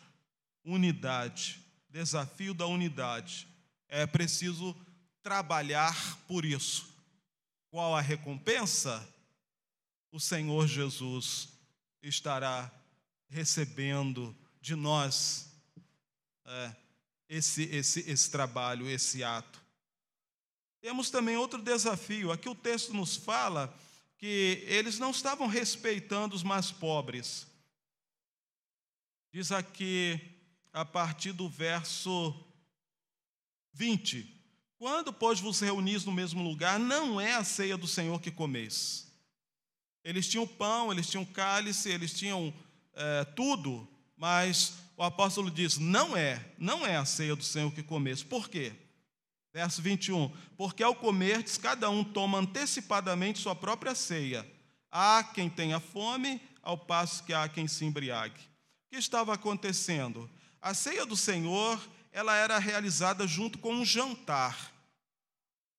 Unidade 0.62 1.65
desafio 1.97 2.53
da 2.53 2.67
unidade. 2.67 3.49
É 3.88 4.07
preciso 4.07 4.76
trabalhar 5.23 6.19
por 6.29 6.45
isso. 6.45 6.87
Qual 7.71 7.97
a 7.97 8.03
recompensa? 8.03 9.07
O 10.12 10.21
Senhor 10.21 10.67
Jesus 10.67 11.49
estará 12.03 12.71
recebendo 13.29 14.37
de 14.61 14.75
nós 14.75 15.50
é, 16.45 16.76
esse, 17.31 17.62
esse, 17.65 18.00
esse 18.00 18.31
trabalho, 18.31 18.88
esse 18.88 19.25
ato. 19.25 19.59
Temos 20.83 21.09
também 21.09 21.38
outro 21.38 21.62
desafio. 21.62 22.31
Aqui 22.31 22.49
o 22.49 22.55
texto 22.55 22.93
nos 22.93 23.17
fala 23.17 23.75
que 24.19 24.62
eles 24.67 24.99
não 24.99 25.12
estavam 25.12 25.47
respeitando 25.47 26.37
os 26.37 26.43
mais 26.43 26.71
pobres. 26.71 27.47
Diz 29.33 29.50
aqui 29.50 30.36
a 30.76 30.85
partir 30.85 31.33
do 31.33 31.49
verso 31.49 32.35
20. 33.73 34.30
Quando, 34.76 35.11
pois, 35.11 35.40
vos 35.40 35.59
reunis 35.59 36.04
no 36.04 36.12
mesmo 36.12 36.42
lugar, 36.42 36.78
não 36.78 37.18
é 37.18 37.35
a 37.35 37.42
ceia 37.42 37.78
do 37.78 37.87
Senhor 37.87 38.21
que 38.21 38.30
comeis. 38.30 39.11
Eles 40.04 40.28
tinham 40.28 40.47
pão, 40.47 40.92
eles 40.92 41.09
tinham 41.09 41.25
cálice, 41.25 41.88
eles 41.88 42.12
tinham 42.12 42.52
é, 42.92 43.25
tudo, 43.25 43.88
mas 44.18 44.75
o 44.99 45.02
apóstolo 45.02 45.50
diz: 45.50 45.78
não 45.78 46.14
é, 46.14 46.45
não 46.59 46.87
é 46.87 46.97
a 46.97 47.06
ceia 47.06 47.35
do 47.35 47.42
Senhor 47.42 47.73
que 47.73 47.83
comeis. 47.83 48.23
Por 48.23 48.50
quê? 48.50 48.75
Verso 49.54 49.80
21. 49.80 50.30
Porque 50.59 50.83
ao 50.83 50.95
comerdes, 50.95 51.56
cada 51.56 51.88
um 51.88 52.04
toma 52.04 52.37
antecipadamente 52.37 53.38
sua 53.38 53.54
própria 53.56 53.95
ceia. 53.95 54.47
Há 54.90 55.25
quem 55.25 55.49
tenha 55.49 55.80
fome, 55.80 56.38
ao 56.62 56.76
passo 56.76 57.25
que 57.25 57.33
há 57.33 57.49
quem 57.49 57.66
se 57.66 57.87
embriague. 57.87 58.42
O 58.42 58.90
que 58.90 58.97
estava 58.97 59.33
acontecendo? 59.33 60.30
A 60.60 60.75
ceia 60.75 61.06
do 61.06 61.16
Senhor, 61.16 61.80
ela 62.12 62.34
era 62.34 62.58
realizada 62.58 63.26
junto 63.26 63.58
com 63.58 63.75
um 63.75 63.84
jantar. 63.84 64.72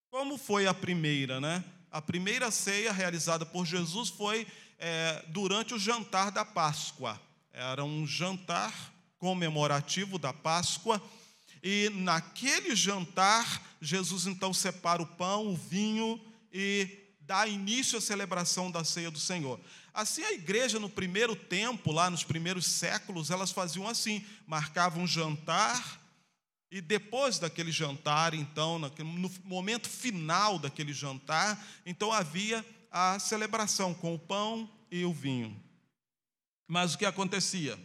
Como 0.09 0.37
foi 0.37 0.67
a 0.67 0.73
primeira, 0.73 1.41
né? 1.41 1.63
A 1.91 2.01
primeira 2.01 2.51
ceia 2.51 2.91
realizada 2.91 3.45
por 3.45 3.65
Jesus 3.65 4.09
foi 4.09 4.47
é, 4.77 5.23
durante 5.29 5.73
o 5.73 5.79
jantar 5.79 6.31
da 6.31 6.45
Páscoa. 6.45 7.19
Era 7.51 7.83
um 7.83 8.05
jantar 8.05 8.73
comemorativo 9.17 10.17
da 10.17 10.31
Páscoa. 10.31 11.01
E 11.63 11.89
naquele 11.89 12.75
jantar, 12.75 13.61
Jesus 13.81 14.27
então 14.27 14.53
separa 14.53 15.01
o 15.01 15.07
pão, 15.07 15.47
o 15.47 15.55
vinho 15.55 16.19
e 16.53 16.87
dá 17.21 17.45
início 17.47 17.97
à 17.97 18.01
celebração 18.01 18.71
da 18.71 18.83
ceia 18.83 19.11
do 19.11 19.19
Senhor. 19.19 19.59
Assim, 19.97 20.23
a 20.23 20.31
igreja 20.31 20.79
no 20.79 20.87
primeiro 20.87 21.35
tempo, 21.35 21.91
lá 21.91 22.07
nos 22.07 22.23
primeiros 22.23 22.67
séculos, 22.67 23.31
elas 23.31 23.49
faziam 23.49 23.87
assim: 23.87 24.23
marcavam 24.45 25.01
um 25.01 25.07
jantar, 25.07 25.99
e 26.69 26.79
depois 26.79 27.39
daquele 27.39 27.71
jantar, 27.71 28.35
então, 28.35 28.77
no 28.77 29.31
momento 29.43 29.89
final 29.89 30.59
daquele 30.59 30.93
jantar, 30.93 31.65
então 31.83 32.13
havia 32.13 32.63
a 32.91 33.17
celebração 33.17 33.91
com 33.91 34.13
o 34.13 34.19
pão 34.19 34.69
e 34.91 35.03
o 35.03 35.11
vinho. 35.11 35.59
Mas 36.67 36.93
o 36.93 36.97
que 36.99 37.05
acontecia? 37.05 37.75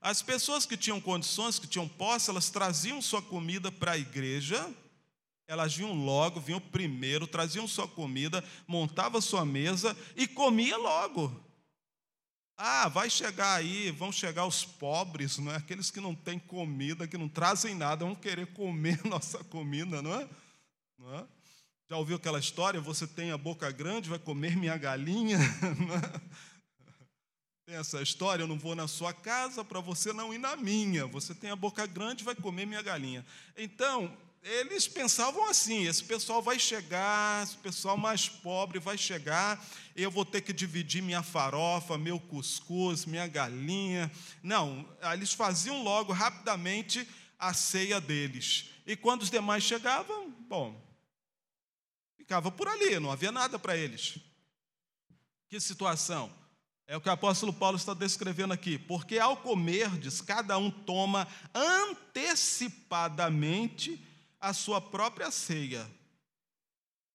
As 0.00 0.20
pessoas 0.20 0.66
que 0.66 0.76
tinham 0.76 1.00
condições, 1.00 1.60
que 1.60 1.68
tinham 1.68 1.86
posse, 1.86 2.28
elas 2.28 2.50
traziam 2.50 3.00
sua 3.00 3.22
comida 3.22 3.70
para 3.70 3.92
a 3.92 3.98
igreja, 3.98 4.68
elas 5.46 5.74
vinham 5.74 5.94
logo, 5.94 6.40
vinham 6.40 6.60
primeiro, 6.60 7.26
traziam 7.26 7.68
sua 7.68 7.86
comida, 7.86 8.42
montavam 8.66 9.20
sua 9.20 9.44
mesa 9.44 9.96
e 10.16 10.26
comia 10.26 10.76
logo. 10.76 11.44
Ah, 12.56 12.88
vai 12.88 13.10
chegar 13.10 13.54
aí, 13.54 13.90
vão 13.90 14.12
chegar 14.12 14.46
os 14.46 14.64
pobres, 14.64 15.38
não 15.38 15.52
é? 15.52 15.56
Aqueles 15.56 15.90
que 15.90 16.00
não 16.00 16.14
têm 16.14 16.38
comida, 16.38 17.06
que 17.06 17.18
não 17.18 17.28
trazem 17.28 17.74
nada, 17.74 18.04
vão 18.04 18.14
querer 18.14 18.46
comer 18.54 19.00
nossa 19.04 19.42
comida, 19.44 20.00
não 20.00 20.14
é? 20.14 20.28
Não 20.98 21.18
é? 21.18 21.24
Já 21.90 21.96
ouviu 21.96 22.16
aquela 22.16 22.38
história? 22.38 22.80
Você 22.80 23.06
tem 23.06 23.32
a 23.32 23.36
boca 23.36 23.70
grande, 23.70 24.08
vai 24.08 24.18
comer 24.18 24.56
minha 24.56 24.76
galinha? 24.76 25.38
tem 27.66 27.76
essa 27.76 28.00
história, 28.00 28.44
eu 28.44 28.46
não 28.46 28.58
vou 28.58 28.74
na 28.74 28.86
sua 28.86 29.12
casa 29.12 29.64
para 29.64 29.80
você 29.80 30.12
não 30.12 30.32
ir 30.32 30.38
na 30.38 30.56
minha. 30.56 31.06
Você 31.06 31.34
tem 31.34 31.50
a 31.50 31.56
boca 31.56 31.86
grande, 31.86 32.24
vai 32.24 32.34
comer 32.34 32.66
minha 32.66 32.82
galinha. 32.82 33.24
Então, 33.56 34.16
eles 34.44 34.86
pensavam 34.86 35.48
assim: 35.48 35.86
esse 35.86 36.04
pessoal 36.04 36.42
vai 36.42 36.58
chegar, 36.58 37.42
esse 37.42 37.56
pessoal 37.56 37.96
mais 37.96 38.28
pobre 38.28 38.78
vai 38.78 38.98
chegar, 38.98 39.64
eu 39.96 40.10
vou 40.10 40.24
ter 40.24 40.42
que 40.42 40.52
dividir 40.52 41.02
minha 41.02 41.22
farofa, 41.22 41.96
meu 41.96 42.20
cuscuz, 42.20 43.06
minha 43.06 43.26
galinha. 43.26 44.12
Não, 44.42 44.86
eles 45.14 45.32
faziam 45.32 45.82
logo, 45.82 46.12
rapidamente, 46.12 47.08
a 47.38 47.54
ceia 47.54 47.98
deles. 48.00 48.68
E 48.86 48.94
quando 48.94 49.22
os 49.22 49.30
demais 49.30 49.64
chegavam, 49.64 50.30
bom, 50.46 50.78
ficava 52.16 52.50
por 52.50 52.68
ali, 52.68 53.00
não 53.00 53.10
havia 53.10 53.32
nada 53.32 53.58
para 53.58 53.74
eles. 53.74 54.18
Que 55.48 55.58
situação? 55.58 56.30
É 56.86 56.98
o 56.98 57.00
que 57.00 57.08
o 57.08 57.12
apóstolo 57.12 57.50
Paulo 57.50 57.78
está 57.78 57.94
descrevendo 57.94 58.52
aqui. 58.52 58.76
Porque 58.76 59.18
ao 59.18 59.38
comerdes, 59.38 60.20
cada 60.20 60.58
um 60.58 60.70
toma 60.70 61.26
antecipadamente 61.54 63.98
a 64.44 64.52
sua 64.52 64.78
própria 64.78 65.30
ceia. 65.30 65.90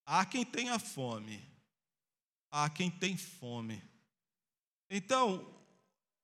Há 0.04 0.26
quem 0.26 0.44
tenha 0.44 0.80
fome, 0.80 1.40
há 2.50 2.68
quem 2.72 2.90
tem 2.90 3.16
fome. 3.16 3.84
Então, 4.90 5.48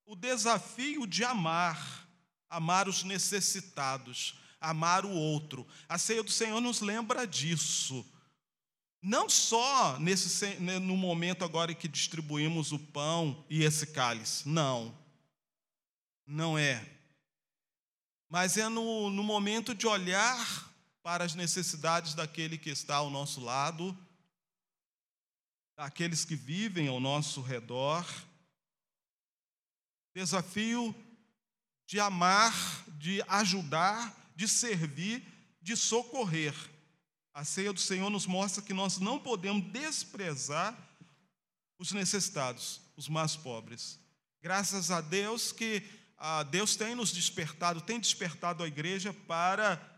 o 0.04 0.16
desafio 0.16 1.06
de 1.06 1.22
amar, 1.22 2.08
amar 2.50 2.88
os 2.88 3.04
necessitados, 3.04 4.36
amar 4.60 5.06
o 5.06 5.12
outro. 5.12 5.64
A 5.88 5.96
ceia 5.96 6.24
do 6.24 6.30
Senhor 6.32 6.60
nos 6.60 6.80
lembra 6.80 7.24
disso. 7.24 8.04
Não 9.00 9.28
só 9.28 10.00
nesse, 10.00 10.58
no 10.58 10.96
momento 10.96 11.44
agora 11.44 11.70
em 11.70 11.76
que 11.76 11.86
distribuímos 11.86 12.72
o 12.72 12.80
pão 12.80 13.46
e 13.48 13.62
esse 13.62 13.86
cálice. 13.86 14.48
Não. 14.48 14.92
Não 16.26 16.58
é. 16.58 16.84
Mas 18.28 18.56
é 18.56 18.68
no, 18.68 19.08
no 19.08 19.22
momento 19.22 19.72
de 19.72 19.86
olhar 19.86 20.74
para 21.06 21.22
as 21.22 21.36
necessidades 21.36 22.14
daquele 22.14 22.58
que 22.58 22.68
está 22.68 22.96
ao 22.96 23.08
nosso 23.08 23.40
lado, 23.40 23.96
daqueles 25.76 26.24
que 26.24 26.34
vivem 26.34 26.88
ao 26.88 26.98
nosso 26.98 27.40
redor. 27.40 28.04
Desafio 30.12 30.92
de 31.86 32.00
amar, 32.00 32.52
de 32.98 33.22
ajudar, 33.28 34.32
de 34.34 34.48
servir, 34.48 35.24
de 35.62 35.76
socorrer. 35.76 36.52
A 37.32 37.44
ceia 37.44 37.72
do 37.72 37.78
Senhor 37.78 38.10
nos 38.10 38.26
mostra 38.26 38.60
que 38.60 38.74
nós 38.74 38.98
não 38.98 39.16
podemos 39.16 39.64
desprezar 39.70 40.76
os 41.78 41.92
necessitados, 41.92 42.80
os 42.96 43.08
mais 43.08 43.36
pobres. 43.36 44.00
Graças 44.42 44.90
a 44.90 45.00
Deus 45.00 45.52
que 45.52 45.84
ah, 46.18 46.42
Deus 46.42 46.74
tem 46.74 46.96
nos 46.96 47.12
despertado, 47.12 47.80
tem 47.80 48.00
despertado 48.00 48.64
a 48.64 48.66
igreja 48.66 49.12
para 49.12 49.95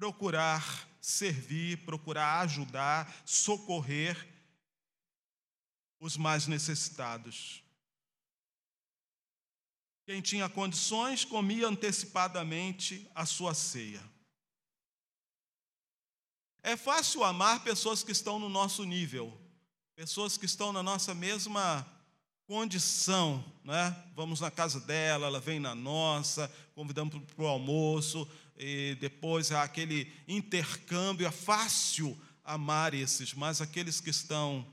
procurar 0.00 0.88
servir, 0.98 1.84
procurar 1.84 2.40
ajudar, 2.40 3.22
socorrer 3.26 4.16
os 6.00 6.16
mais 6.16 6.46
necessitados. 6.46 7.62
Quem 10.06 10.22
tinha 10.22 10.48
condições 10.48 11.22
comia 11.22 11.68
antecipadamente 11.68 13.06
a 13.14 13.26
sua 13.26 13.52
ceia. 13.52 14.02
É 16.62 16.78
fácil 16.78 17.22
amar 17.22 17.62
pessoas 17.62 18.02
que 18.02 18.10
estão 18.10 18.38
no 18.38 18.48
nosso 18.48 18.84
nível, 18.84 19.38
pessoas 19.94 20.38
que 20.38 20.46
estão 20.46 20.72
na 20.72 20.82
nossa 20.82 21.14
mesma 21.14 21.86
condição, 22.46 23.44
né? 23.62 23.94
Vamos 24.16 24.40
na 24.40 24.50
casa 24.50 24.80
dela, 24.80 25.26
ela 25.26 25.40
vem 25.40 25.60
na 25.60 25.74
nossa, 25.74 26.50
convidamos 26.74 27.22
para 27.34 27.44
o 27.44 27.46
almoço, 27.46 28.26
e 28.62 28.94
depois 28.96 29.50
há 29.50 29.62
aquele 29.62 30.12
intercâmbio. 30.28 31.26
É 31.26 31.30
fácil 31.30 32.16
amar 32.44 32.92
esses, 32.92 33.32
mas 33.32 33.60
aqueles 33.60 34.00
que 34.00 34.10
estão 34.10 34.66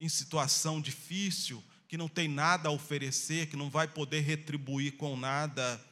em 0.00 0.08
situação 0.08 0.80
difícil, 0.80 1.62
que 1.86 1.98
não 1.98 2.08
tem 2.08 2.26
nada 2.26 2.68
a 2.70 2.72
oferecer, 2.72 3.48
que 3.48 3.56
não 3.56 3.68
vai 3.68 3.86
poder 3.86 4.20
retribuir 4.20 4.96
com 4.96 5.16
nada, 5.16 5.84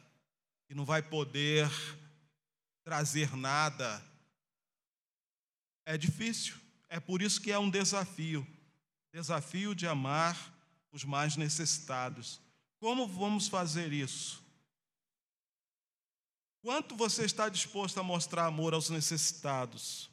que 0.67 0.73
não 0.73 0.83
vai 0.83 1.01
poder 1.01 1.69
trazer 2.83 3.35
nada, 3.37 4.03
é 5.85 5.97
difícil. 5.97 6.55
É 6.89 6.99
por 6.99 7.21
isso 7.21 7.39
que 7.39 7.51
é 7.51 7.59
um 7.59 7.69
desafio 7.69 8.45
desafio 9.15 9.73
de 9.73 9.87
amar 9.87 10.53
os 10.91 11.05
mais 11.05 11.37
necessitados. 11.37 12.41
Como 12.79 13.07
vamos 13.07 13.47
fazer 13.47 13.93
isso? 13.93 14.44
Quanto 16.65 16.95
você 16.95 17.25
está 17.25 17.47
disposto 17.47 17.99
a 17.99 18.03
mostrar 18.03 18.47
amor 18.47 18.73
aos 18.73 18.89
necessitados? 18.89 20.09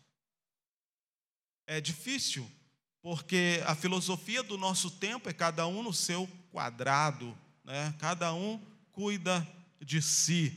É 1.67 1.81
difícil, 1.81 2.47
porque 3.01 3.63
a 3.65 3.75
filosofia 3.75 4.43
do 4.43 4.59
nosso 4.59 4.91
tempo 4.91 5.31
é 5.31 5.33
cada 5.33 5.67
um 5.67 5.83
no 5.83 5.95
seu 5.95 6.29
quadrado, 6.51 7.35
né? 7.65 7.95
cada 7.99 8.35
um 8.35 8.61
cuida 8.91 9.49
de 9.81 10.03
si. 10.03 10.53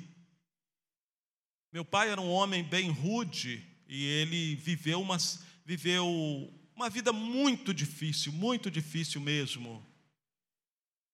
Meu 1.72 1.86
pai 1.86 2.10
era 2.10 2.20
um 2.20 2.30
homem 2.30 2.62
bem 2.62 2.92
rude 2.92 3.66
e 3.88 4.04
ele 4.06 4.56
viveu 4.56 5.02
uma, 5.02 5.16
viveu 5.64 6.54
uma 6.76 6.90
vida 6.90 7.14
muito 7.14 7.74
difícil, 7.74 8.34
muito 8.34 8.70
difícil 8.70 9.22
mesmo. 9.22 9.82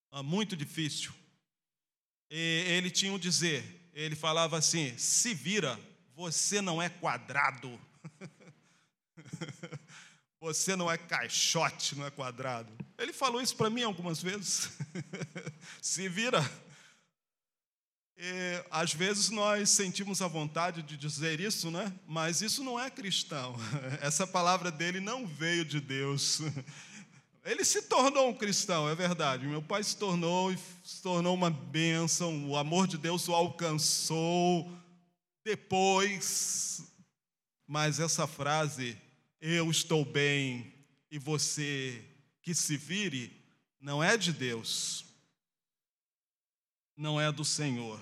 Ah, 0.10 0.24
muito 0.24 0.58
difícil. 0.58 1.14
E 2.32 2.66
ele 2.68 2.90
tinha 2.90 3.14
um 3.14 3.20
dizer: 3.20 3.81
ele 3.94 4.16
falava 4.16 4.58
assim: 4.58 4.96
se 4.98 5.34
vira, 5.34 5.80
você 6.16 6.62
não 6.62 6.82
é 6.82 6.90
quadrado. 6.90 7.80
você 10.40 10.76
não 10.76 10.92
é 10.92 10.98
caixote, 10.98 11.96
não 11.96 12.06
é 12.06 12.12
quadrado. 12.12 12.72
Ele 12.98 13.14
falou 13.14 13.42
isso 13.42 13.56
para 13.56 13.70
mim 13.70 13.84
algumas 13.84 14.22
vezes. 14.22 14.70
se 15.82 16.08
vira. 16.08 16.42
E, 18.18 18.64
às 18.70 18.94
vezes 18.94 19.32
nós 19.32 19.72
sentimos 19.72 20.22
a 20.22 20.28
vontade 20.28 20.84
de 20.84 20.96
dizer 20.96 21.40
isso, 21.40 21.72
né? 21.72 21.92
Mas 22.08 22.42
isso 22.42 22.64
não 22.64 22.80
é 22.80 22.90
cristão. 22.90 23.56
Essa 24.00 24.28
palavra 24.28 24.72
dele 24.72 25.00
não 25.00 25.26
veio 25.26 25.66
de 25.66 25.82
Deus. 25.82 26.40
Ele 27.44 27.66
se 27.66 27.82
tornou 27.84 28.30
um 28.30 28.34
cristão, 28.34 28.88
é 28.88 28.94
verdade. 28.94 29.48
Meu 29.48 29.64
pai 29.64 29.84
se 29.84 29.98
tornou 29.98 30.52
e 30.52 30.60
se 30.84 31.02
tornou 31.02 31.34
uma 31.34 31.50
bênção. 31.50 32.48
O 32.48 32.56
amor 32.56 32.88
de 32.88 32.98
Deus 32.98 33.28
o 33.28 33.34
alcançou 33.34 34.72
depois. 35.44 36.84
Mas 37.66 38.00
essa 38.00 38.28
frase, 38.28 38.96
eu 39.40 39.72
estou 39.72 40.06
bem 40.06 40.72
e 41.10 41.18
você 41.18 42.06
que 42.44 42.54
se 42.54 42.78
vire, 42.78 43.36
não 43.80 44.04
é 44.04 44.18
de 44.18 44.32
Deus. 44.32 45.04
Não 46.96 47.20
é 47.20 47.32
do 47.32 47.44
Senhor. 47.44 48.00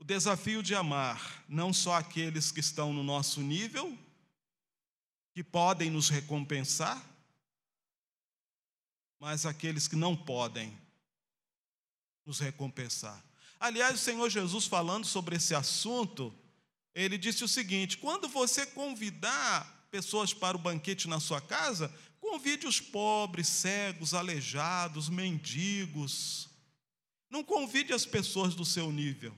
O 0.00 0.04
desafio 0.04 0.60
de 0.60 0.74
amar 0.74 1.44
não 1.48 1.72
só 1.72 1.94
aqueles 1.94 2.50
que 2.50 2.58
estão 2.58 2.92
no 2.92 3.04
nosso 3.04 3.40
nível, 3.40 3.96
que 5.32 5.44
podem 5.44 5.88
nos 5.88 6.08
recompensar, 6.08 7.11
mas 9.22 9.46
aqueles 9.46 9.86
que 9.86 9.94
não 9.94 10.16
podem 10.16 10.76
nos 12.26 12.40
recompensar. 12.40 13.24
Aliás, 13.60 13.94
o 13.94 14.02
Senhor 14.02 14.28
Jesus, 14.28 14.66
falando 14.66 15.06
sobre 15.06 15.36
esse 15.36 15.54
assunto, 15.54 16.34
ele 16.92 17.16
disse 17.16 17.44
o 17.44 17.48
seguinte: 17.48 17.98
quando 17.98 18.26
você 18.28 18.66
convidar 18.66 19.86
pessoas 19.92 20.34
para 20.34 20.56
o 20.56 20.60
banquete 20.60 21.06
na 21.06 21.20
sua 21.20 21.40
casa, 21.40 21.88
convide 22.18 22.66
os 22.66 22.80
pobres, 22.80 23.46
cegos, 23.46 24.12
aleijados, 24.12 25.08
mendigos. 25.08 26.48
Não 27.30 27.44
convide 27.44 27.92
as 27.92 28.04
pessoas 28.04 28.56
do 28.56 28.64
seu 28.64 28.90
nível. 28.90 29.32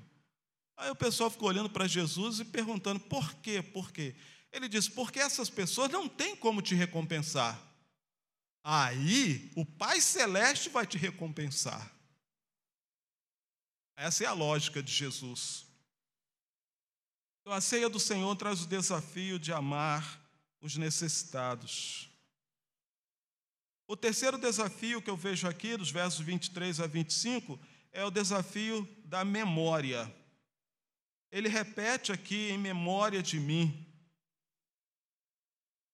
Aí 0.78 0.90
o 0.90 0.96
pessoal 0.96 1.28
ficou 1.28 1.50
olhando 1.50 1.68
para 1.68 1.86
Jesus 1.86 2.40
e 2.40 2.44
perguntando: 2.46 3.00
por 3.00 3.34
quê? 3.34 3.60
Por 3.60 3.92
quê? 3.92 4.14
Ele 4.50 4.66
disse: 4.66 4.90
porque 4.92 5.20
essas 5.20 5.50
pessoas 5.50 5.90
não 5.90 6.08
têm 6.08 6.34
como 6.34 6.62
te 6.62 6.74
recompensar. 6.74 7.73
Aí 8.66 9.50
o 9.54 9.66
Pai 9.66 10.00
Celeste 10.00 10.70
vai 10.70 10.86
te 10.86 10.96
recompensar. 10.96 11.92
Essa 13.94 14.24
é 14.24 14.26
a 14.26 14.32
lógica 14.32 14.82
de 14.82 14.90
Jesus. 14.90 15.66
Então, 17.40 17.52
a 17.52 17.60
ceia 17.60 17.90
do 17.90 18.00
Senhor 18.00 18.34
traz 18.36 18.62
o 18.62 18.66
desafio 18.66 19.38
de 19.38 19.52
amar 19.52 20.18
os 20.62 20.76
necessitados. 20.78 22.08
O 23.86 23.94
terceiro 23.94 24.38
desafio 24.38 25.02
que 25.02 25.10
eu 25.10 25.16
vejo 25.16 25.46
aqui, 25.46 25.76
dos 25.76 25.90
versos 25.90 26.24
23 26.24 26.80
a 26.80 26.86
25, 26.86 27.60
é 27.92 28.02
o 28.02 28.10
desafio 28.10 28.88
da 29.04 29.26
memória. 29.26 30.12
Ele 31.30 31.50
repete 31.50 32.12
aqui, 32.12 32.48
em 32.48 32.56
memória 32.56 33.22
de 33.22 33.38
mim. 33.38 33.86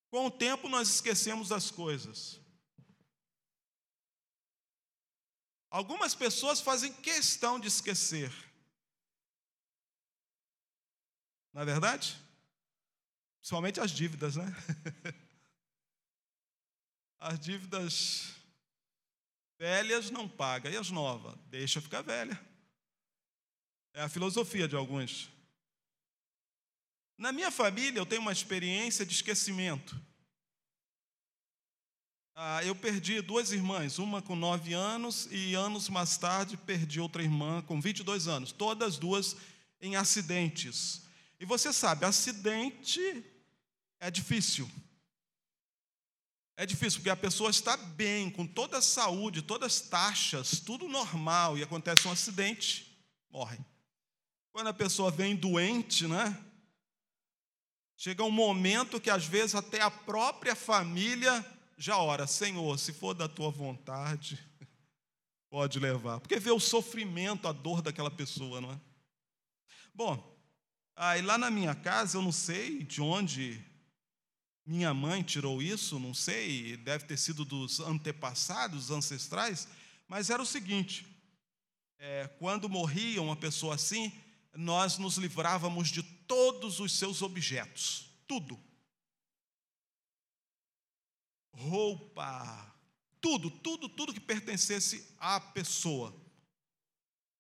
Com 0.09 0.26
o 0.26 0.30
tempo, 0.30 0.68
nós 0.68 0.88
esquecemos 0.88 1.48
das 1.48 1.68
coisas. 1.68 2.39
Algumas 5.70 6.14
pessoas 6.14 6.61
fazem 6.61 6.92
questão 6.92 7.61
de 7.61 7.68
esquecer. 7.68 8.33
Não 11.52 11.62
é 11.62 11.64
verdade? 11.64 12.16
Principalmente 13.40 13.80
as 13.80 13.90
dívidas, 13.90 14.37
né? 14.37 14.44
As 17.22 17.38
dívidas 17.38 18.35
velhas 19.59 20.11
não 20.11 20.26
paga, 20.26 20.70
e 20.70 20.76
as 20.78 20.90
novas? 20.90 21.37
Deixa 21.48 21.83
ficar 21.83 22.00
velha. 22.00 22.40
É 23.92 24.00
a 24.00 24.09
filosofia 24.09 24.66
de 24.66 24.74
alguns. 24.74 25.30
Na 27.18 27.30
minha 27.30 27.50
família, 27.50 27.98
eu 27.98 28.06
tenho 28.06 28.22
uma 28.22 28.33
experiência 28.33 29.04
de 29.04 29.12
esquecimento. 29.12 30.00
Ah, 32.42 32.64
eu 32.64 32.74
perdi 32.74 33.20
duas 33.20 33.53
irmãs, 33.53 33.98
uma 33.98 34.22
com 34.22 34.35
nove 34.35 34.72
anos 34.72 35.29
e 35.31 35.55
anos 35.55 35.90
mais 35.90 36.16
tarde 36.16 36.57
perdi 36.57 36.98
outra 36.98 37.22
irmã 37.22 37.61
com 37.61 37.79
22 37.79 38.29
anos, 38.29 38.50
todas 38.50 38.96
duas 38.96 39.37
em 39.79 39.94
acidentes. 39.94 41.03
E 41.38 41.44
você 41.44 41.70
sabe, 41.70 42.07
acidente 42.07 42.98
é 44.00 44.11
difícil. 44.11 44.70
É 46.57 46.64
difícil, 46.64 47.00
porque 47.00 47.11
a 47.11 47.16
pessoa 47.16 47.50
está 47.50 47.76
bem, 47.76 48.31
com 48.31 48.46
toda 48.46 48.79
a 48.79 48.83
saúde, 48.83 49.42
todas 49.42 49.74
as 49.74 49.81
taxas, 49.83 50.61
tudo 50.61 50.88
normal, 50.88 51.59
e 51.59 51.62
acontece 51.62 52.09
um 52.09 52.11
acidente, 52.11 52.98
morre. 53.31 53.59
Quando 54.50 54.68
a 54.68 54.72
pessoa 54.72 55.11
vem 55.11 55.37
doente, 55.37 56.07
né? 56.07 56.42
Chega 57.98 58.24
um 58.24 58.31
momento 58.31 58.98
que 58.98 59.11
às 59.11 59.26
vezes 59.26 59.55
até 59.55 59.83
a 59.83 59.90
própria 59.90 60.57
família 60.57 61.44
já 61.81 61.97
ora, 61.97 62.27
Senhor, 62.27 62.79
se 62.79 62.93
for 62.93 63.14
da 63.14 63.27
tua 63.27 63.51
vontade, 63.51 64.38
pode 65.49 65.81
levar. 65.81 66.21
Porque 66.21 66.38
vê 66.38 66.51
o 66.51 66.61
sofrimento, 66.61 67.49
a 67.49 67.53
dor 67.53 67.81
daquela 67.81 68.11
pessoa, 68.11 68.61
não 68.61 68.71
é? 68.71 68.81
Bom, 69.95 70.38
aí 70.95 71.23
lá 71.23 71.38
na 71.38 71.51
minha 71.51 71.75
casa, 71.75 72.19
eu 72.19 72.23
não 72.23 72.33
sei 72.33 72.85
de 72.85 73.01
onde 73.01 73.64
minha 74.66 74.93
mãe 74.93 75.23
tirou 75.23 75.62
isso, 75.62 75.99
não 75.99 76.12
sei, 76.12 76.77
deve 76.77 77.07
ter 77.07 77.16
sido 77.16 77.47
dos 77.47 77.81
antepassados, 77.81 78.90
ancestrais, 78.90 79.66
mas 80.07 80.29
era 80.29 80.43
o 80.43 80.47
seguinte: 80.47 81.07
é, 81.99 82.29
quando 82.38 82.69
morria 82.69 83.23
uma 83.23 83.37
pessoa 83.37 83.77
assim, 83.77 84.12
nós 84.55 84.99
nos 84.99 85.16
livrávamos 85.16 85.88
de 85.88 86.03
todos 86.03 86.79
os 86.79 86.93
seus 86.93 87.23
objetos, 87.23 88.11
tudo. 88.29 88.61
Roupa, 91.52 92.74
tudo, 93.20 93.50
tudo, 93.50 93.88
tudo 93.88 94.14
que 94.14 94.20
pertencesse 94.20 95.14
à 95.18 95.40
pessoa. 95.40 96.14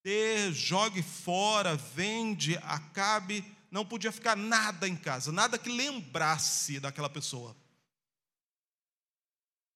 Dê, 0.02 0.52
jogue 0.52 1.02
fora, 1.02 1.76
vende, 1.76 2.56
acabe 2.58 3.44
não 3.70 3.86
podia 3.86 4.10
ficar 4.10 4.36
nada 4.36 4.88
em 4.88 4.96
casa, 4.96 5.30
nada 5.30 5.56
que 5.56 5.70
lembrasse 5.70 6.80
daquela 6.80 7.08
pessoa. 7.08 7.56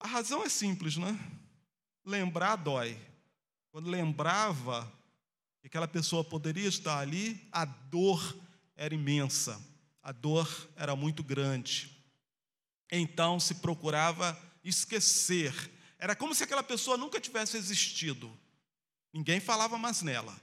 A 0.00 0.08
razão 0.08 0.42
é 0.42 0.48
simples, 0.48 0.96
né? 0.96 1.18
Lembrar 2.04 2.56
dói. 2.56 2.98
Quando 3.70 3.88
lembrava 3.88 4.92
que 5.60 5.68
aquela 5.68 5.88
pessoa 5.88 6.24
poderia 6.24 6.68
estar 6.68 6.98
ali, 6.98 7.48
a 7.52 7.64
dor 7.64 8.36
era 8.76 8.94
imensa, 8.94 9.60
a 10.02 10.10
dor 10.10 10.68
era 10.76 10.96
muito 10.96 11.22
grande. 11.22 11.93
Então 12.90 13.40
se 13.40 13.56
procurava 13.56 14.38
esquecer. 14.62 15.54
Era 15.98 16.14
como 16.14 16.34
se 16.34 16.44
aquela 16.44 16.62
pessoa 16.62 16.96
nunca 16.96 17.20
tivesse 17.20 17.56
existido. 17.56 18.36
Ninguém 19.12 19.40
falava 19.40 19.78
mais 19.78 20.02
nela, 20.02 20.36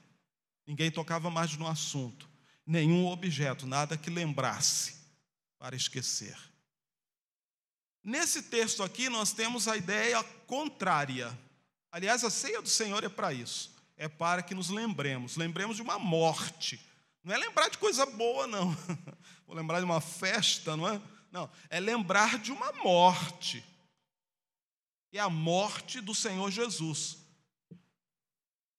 ninguém 0.65 0.89
tocava 0.89 1.29
mais 1.29 1.55
no 1.57 1.67
assunto 1.67 2.31
nenhum 2.65 3.07
objeto, 3.07 3.65
nada 3.65 3.97
que 3.97 4.09
lembrasse 4.09 4.95
para 5.59 5.75
esquecer. 5.75 6.37
Nesse 8.03 8.43
texto 8.43 8.81
aqui, 8.81 9.09
nós 9.09 9.31
temos 9.33 9.67
a 9.67 9.77
ideia 9.77 10.23
contrária. 10.47 11.37
Aliás, 11.91 12.23
a 12.23 12.29
ceia 12.29 12.61
do 12.61 12.69
Senhor 12.69 13.03
é 13.03 13.09
para 13.09 13.33
isso. 13.33 13.75
É 13.95 14.07
para 14.07 14.41
que 14.41 14.55
nos 14.55 14.69
lembremos. 14.69 15.35
Lembremos 15.35 15.75
de 15.75 15.81
uma 15.81 15.99
morte. 15.99 16.79
Não 17.23 17.33
é 17.35 17.37
lembrar 17.37 17.69
de 17.69 17.77
coisa 17.77 18.05
boa, 18.05 18.47
não. 18.47 18.71
Vou 19.45 19.55
lembrar 19.55 19.79
de 19.79 19.85
uma 19.85 20.01
festa, 20.01 20.75
não 20.75 20.87
é? 20.87 20.99
Não. 21.31 21.49
É 21.69 21.79
lembrar 21.79 22.37
de 22.37 22.51
uma 22.51 22.71
morte. 22.83 23.65
E 25.11 25.17
a 25.17 25.29
morte 25.29 26.01
do 26.01 26.13
Senhor 26.13 26.51
Jesus. 26.51 27.17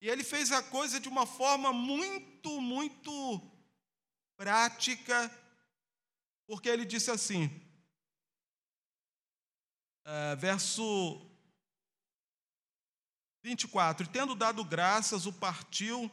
E 0.01 0.09
ele 0.09 0.23
fez 0.23 0.53
a 0.53 0.62
coisa 0.62 1.01
de 1.01 1.09
uma 1.09 1.27
forma 1.27 1.73
muito, 1.73 2.61
muito 2.61 3.41
prática, 4.37 5.31
porque 6.47 6.69
ele 6.69 6.85
disse 6.85 7.11
assim, 7.11 7.47
uh, 10.05 10.37
verso 10.37 11.25
24: 13.43 14.09
Tendo 14.09 14.35
dado 14.35 14.65
graças, 14.65 15.27
o 15.27 15.33
partiu 15.33 16.11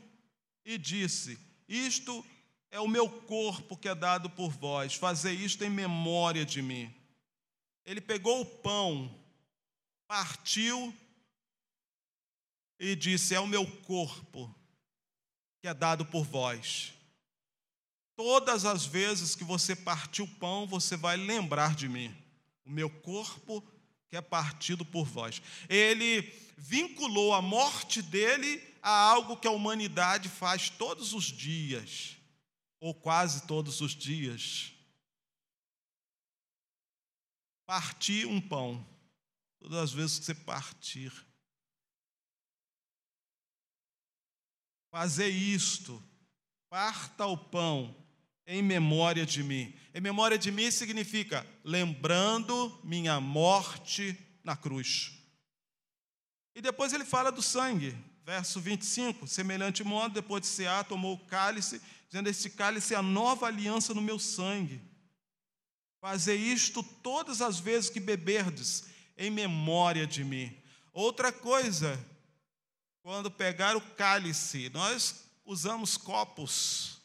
e 0.63 0.77
disse: 0.77 1.39
Isto 1.67 2.25
é 2.71 2.79
o 2.79 2.87
meu 2.87 3.09
corpo 3.09 3.77
que 3.77 3.87
é 3.87 3.95
dado 3.95 4.29
por 4.29 4.51
vós, 4.51 4.95
fazei 4.95 5.33
isto 5.33 5.63
em 5.63 5.69
memória 5.69 6.45
de 6.45 6.61
mim. 6.61 6.93
Ele 7.85 8.01
pegou 8.01 8.41
o 8.41 8.45
pão, 8.45 9.13
partiu 10.07 10.93
e 12.79 12.95
disse: 12.95 13.33
É 13.33 13.39
o 13.39 13.47
meu 13.47 13.65
corpo 13.81 14.53
que 15.61 15.67
é 15.67 15.73
dado 15.73 16.05
por 16.05 16.23
vós. 16.23 16.93
Todas 18.15 18.65
as 18.65 18.85
vezes 18.85 19.35
que 19.35 19.43
você 19.43 19.75
partir 19.75 20.21
o 20.21 20.27
pão, 20.27 20.67
você 20.67 20.97
vai 20.97 21.15
lembrar 21.15 21.73
de 21.73 21.87
mim. 21.87 22.15
O 22.65 22.69
meu 22.69 22.89
corpo 22.89 23.63
que 24.09 24.17
é 24.17 24.21
partido 24.21 24.83
por 24.83 25.05
vós. 25.05 25.41
Ele 25.69 26.21
vinculou 26.57 27.33
a 27.33 27.41
morte 27.41 28.01
dele 28.01 28.61
a 28.81 28.89
algo 28.89 29.37
que 29.37 29.47
a 29.47 29.51
humanidade 29.51 30.27
faz 30.27 30.69
todos 30.69 31.13
os 31.13 31.25
dias, 31.25 32.17
ou 32.79 32.93
quase 32.93 33.45
todos 33.45 33.81
os 33.81 33.95
dias. 33.95 34.73
Partir 37.65 38.25
um 38.25 38.41
pão. 38.41 38.85
Todas 39.59 39.79
as 39.79 39.91
vezes 39.91 40.19
que 40.19 40.25
você 40.25 40.35
partir. 40.35 41.13
Fazer 44.91 45.27
isto. 45.27 46.01
Parta 46.69 47.25
o 47.25 47.37
pão 47.37 47.95
em 48.47 48.63
memória 48.63 49.25
de 49.25 49.43
mim. 49.43 49.73
Em 49.93 50.01
memória 50.01 50.37
de 50.37 50.51
mim 50.51 50.71
significa 50.71 51.45
lembrando 51.63 52.79
minha 52.83 53.19
morte 53.19 54.17
na 54.43 54.57
cruz. 54.57 55.11
E 56.55 56.61
depois 56.61 56.91
ele 56.91 57.05
fala 57.05 57.31
do 57.31 57.41
sangue, 57.43 57.95
verso 58.25 58.59
25: 58.59 59.27
semelhante 59.27 59.83
modo, 59.83 60.15
depois 60.15 60.41
de 60.41 60.47
cear, 60.47 60.83
tomou 60.83 61.13
o 61.13 61.25
cálice, 61.27 61.79
dizendo: 62.09 62.29
Este 62.29 62.49
cálice 62.49 62.93
é 62.93 62.97
a 62.97 63.01
nova 63.01 63.47
aliança 63.47 63.93
no 63.93 64.01
meu 64.01 64.19
sangue. 64.19 64.81
Fazer 66.01 66.35
isto 66.35 66.81
todas 66.81 67.41
as 67.41 67.59
vezes 67.59 67.89
que 67.89 67.99
beberdes, 67.99 68.85
em 69.17 69.29
memória 69.29 70.07
de 70.07 70.23
mim. 70.23 70.57
Outra 70.91 71.31
coisa, 71.31 71.97
quando 73.01 73.29
pegar 73.29 73.75
o 73.75 73.81
cálice, 73.81 74.69
nós 74.69 75.25
usamos 75.45 75.97
copos 75.97 76.99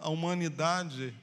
a 0.00 0.08
humanidade. 0.08 1.14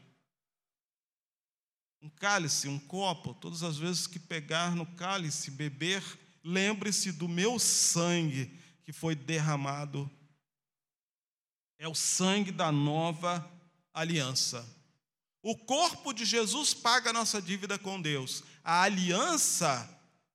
Um 2.01 2.09
cálice, 2.09 2.69
um 2.69 2.79
copo, 2.79 3.33
todas 3.33 3.61
as 3.61 3.77
vezes 3.77 4.07
que 4.07 4.17
pegar 4.17 4.73
no 4.73 4.85
cálice, 4.85 5.51
beber, 5.51 6.01
lembre-se 6.43 7.11
do 7.11 7.27
meu 7.27 7.59
sangue 7.59 8.57
que 8.85 8.93
foi 8.93 9.15
derramado. 9.15 10.09
É 11.79 11.87
o 11.87 11.95
sangue 11.95 12.51
da 12.51 12.71
nova 12.71 13.49
aliança. 13.93 14.67
O 15.41 15.55
corpo 15.55 16.13
de 16.13 16.25
Jesus 16.25 16.73
paga 16.73 17.09
a 17.09 17.13
nossa 17.13 17.41
dívida 17.41 17.79
com 17.79 18.01
Deus. 18.01 18.43
A 18.63 18.81
aliança 18.81 19.89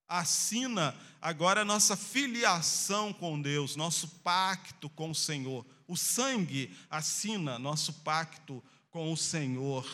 assina 0.08 0.96
agora 1.20 1.60
a 1.60 1.64
nossa 1.64 1.96
filiação 1.96 3.12
com 3.12 3.40
Deus, 3.40 3.76
nosso 3.76 4.08
pacto 4.08 4.88
com 4.88 5.10
o 5.10 5.14
Senhor. 5.14 5.66
O 5.86 5.96
sangue 5.96 6.74
assina 6.88 7.58
nosso 7.58 7.92
pacto 7.92 8.64
com 8.90 9.12
o 9.12 9.16
Senhor. 9.16 9.86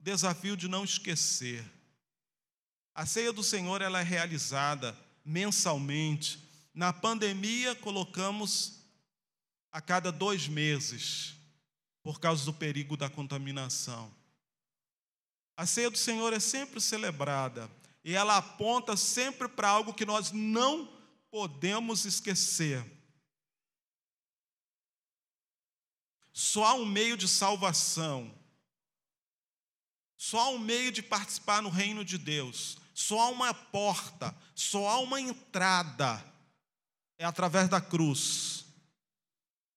Desafio 0.00 0.56
de 0.56 0.66
não 0.66 0.82
esquecer. 0.82 1.64
A 2.92 3.06
ceia 3.06 3.32
do 3.32 3.44
Senhor 3.44 3.80
ela 3.80 4.00
é 4.00 4.02
realizada 4.02 4.98
mensalmente. 5.24 6.42
Na 6.74 6.92
pandemia, 6.92 7.76
colocamos 7.76 8.81
a 9.72 9.80
cada 9.80 10.12
dois 10.12 10.46
meses, 10.46 11.34
por 12.02 12.20
causa 12.20 12.44
do 12.44 12.52
perigo 12.52 12.96
da 12.96 13.08
contaminação. 13.08 14.14
A 15.56 15.64
ceia 15.64 15.90
do 15.90 15.96
Senhor 15.96 16.32
é 16.32 16.40
sempre 16.40 16.80
celebrada 16.80 17.70
e 18.04 18.14
ela 18.14 18.36
aponta 18.36 18.96
sempre 18.96 19.48
para 19.48 19.68
algo 19.68 19.94
que 19.94 20.04
nós 20.04 20.30
não 20.30 20.86
podemos 21.30 22.04
esquecer. 22.04 22.84
Só 26.32 26.64
há 26.64 26.74
um 26.74 26.84
meio 26.84 27.16
de 27.16 27.28
salvação, 27.28 28.34
só 30.16 30.40
há 30.40 30.48
um 30.50 30.58
meio 30.58 30.90
de 30.90 31.02
participar 31.02 31.62
no 31.62 31.68
reino 31.68 32.04
de 32.04 32.18
Deus, 32.18 32.78
só 32.94 33.20
há 33.20 33.28
uma 33.28 33.54
porta, 33.54 34.34
só 34.54 34.88
há 34.88 34.98
uma 34.98 35.20
entrada, 35.20 36.24
é 37.18 37.24
através 37.24 37.68
da 37.68 37.80
cruz. 37.80 38.61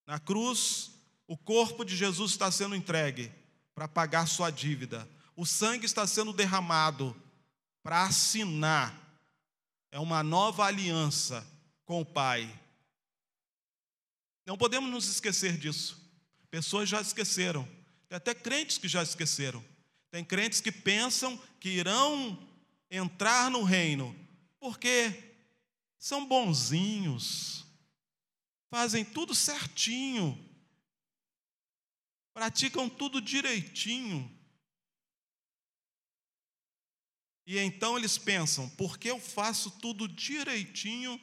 Na 0.05 0.19
cruz, 0.19 0.91
o 1.27 1.37
corpo 1.37 1.83
de 1.83 1.95
Jesus 1.95 2.31
está 2.31 2.51
sendo 2.51 2.75
entregue 2.75 3.31
para 3.73 3.87
pagar 3.87 4.27
sua 4.27 4.49
dívida, 4.51 5.09
o 5.35 5.45
sangue 5.45 5.85
está 5.85 6.07
sendo 6.07 6.31
derramado 6.31 7.15
para 7.83 8.03
assinar 8.03 9.05
é 9.95 9.99
uma 9.99 10.21
nova 10.21 10.65
aliança 10.65 11.47
com 11.85 12.01
o 12.01 12.05
Pai. 12.05 12.53
Não 14.45 14.57
podemos 14.57 14.91
nos 14.91 15.07
esquecer 15.07 15.57
disso. 15.57 15.97
Pessoas 16.51 16.89
já 16.89 16.99
esqueceram. 16.99 17.65
Tem 18.09 18.17
até 18.17 18.35
crentes 18.35 18.77
que 18.77 18.89
já 18.89 19.01
esqueceram. 19.01 19.63
Tem 20.11 20.21
crentes 20.21 20.59
que 20.59 20.69
pensam 20.69 21.41
que 21.61 21.69
irão 21.69 22.37
entrar 22.91 23.49
no 23.49 23.63
reino 23.63 24.13
porque 24.59 25.33
são 25.97 26.25
bonzinhos, 26.27 27.64
fazem 28.69 29.05
tudo 29.05 29.33
certinho, 29.33 30.37
praticam 32.33 32.89
tudo 32.89 33.21
direitinho. 33.21 34.31
E 37.47 37.57
então 37.59 37.97
eles 37.97 38.17
pensam: 38.17 38.69
porque 38.71 39.09
eu 39.09 39.19
faço 39.19 39.71
tudo 39.79 40.07
direitinho, 40.07 41.19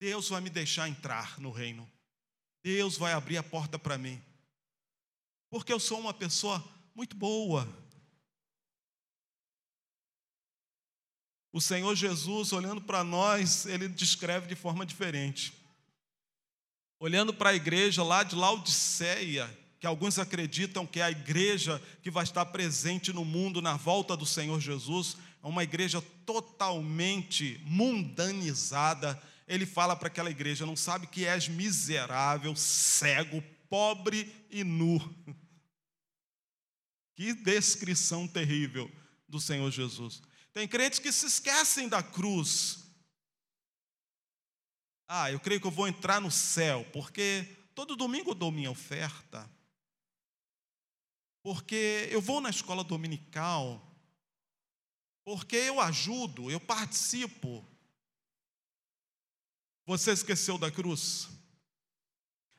Deus 0.00 0.28
vai 0.28 0.40
me 0.40 0.50
deixar 0.50 0.88
entrar 0.88 1.40
no 1.40 1.50
reino. 1.50 1.90
Deus 2.62 2.96
vai 2.96 3.12
abrir 3.12 3.36
a 3.36 3.42
porta 3.42 3.78
para 3.78 3.96
mim. 3.96 4.22
Porque 5.50 5.72
eu 5.72 5.80
sou 5.80 5.98
uma 5.98 6.12
pessoa 6.12 6.62
muito 6.94 7.16
boa. 7.16 7.66
O 11.58 11.60
Senhor 11.60 11.92
Jesus, 11.96 12.52
olhando 12.52 12.80
para 12.80 13.02
nós, 13.02 13.66
ele 13.66 13.88
descreve 13.88 14.46
de 14.46 14.54
forma 14.54 14.86
diferente. 14.86 15.52
Olhando 17.00 17.34
para 17.34 17.50
a 17.50 17.54
igreja 17.54 18.04
lá 18.04 18.22
de 18.22 18.36
Laodiceia, 18.36 19.50
que 19.80 19.84
alguns 19.84 20.20
acreditam 20.20 20.86
que 20.86 21.00
é 21.00 21.02
a 21.02 21.10
igreja 21.10 21.82
que 22.00 22.12
vai 22.12 22.22
estar 22.22 22.46
presente 22.46 23.12
no 23.12 23.24
mundo 23.24 23.60
na 23.60 23.76
volta 23.76 24.16
do 24.16 24.24
Senhor 24.24 24.60
Jesus, 24.60 25.16
é 25.42 25.48
uma 25.48 25.64
igreja 25.64 26.00
totalmente 26.24 27.60
mundanizada. 27.64 29.20
Ele 29.48 29.66
fala 29.66 29.96
para 29.96 30.06
aquela 30.06 30.30
igreja: 30.30 30.64
não 30.64 30.76
sabe 30.76 31.08
que 31.08 31.26
és 31.26 31.48
miserável, 31.48 32.54
cego, 32.54 33.42
pobre 33.68 34.32
e 34.48 34.62
nu. 34.62 35.00
Que 37.16 37.34
descrição 37.34 38.28
terrível 38.28 38.88
do 39.28 39.40
Senhor 39.40 39.68
Jesus. 39.72 40.22
Tem 40.52 40.66
crentes 40.66 40.98
que 40.98 41.12
se 41.12 41.26
esquecem 41.26 41.88
da 41.88 42.02
cruz. 42.02 42.84
Ah, 45.06 45.30
eu 45.30 45.40
creio 45.40 45.60
que 45.60 45.66
eu 45.66 45.70
vou 45.70 45.88
entrar 45.88 46.20
no 46.20 46.30
céu, 46.30 46.84
porque 46.92 47.56
todo 47.74 47.96
domingo 47.96 48.30
eu 48.30 48.34
dou 48.34 48.50
minha 48.50 48.70
oferta 48.70 49.48
porque 51.48 52.08
eu 52.10 52.20
vou 52.20 52.42
na 52.42 52.50
escola 52.50 52.84
dominical, 52.84 53.82
porque 55.24 55.56
eu 55.56 55.80
ajudo, 55.80 56.50
eu 56.50 56.60
participo. 56.60 57.64
Você 59.86 60.12
esqueceu 60.12 60.58
da 60.58 60.70
cruz? 60.70 61.26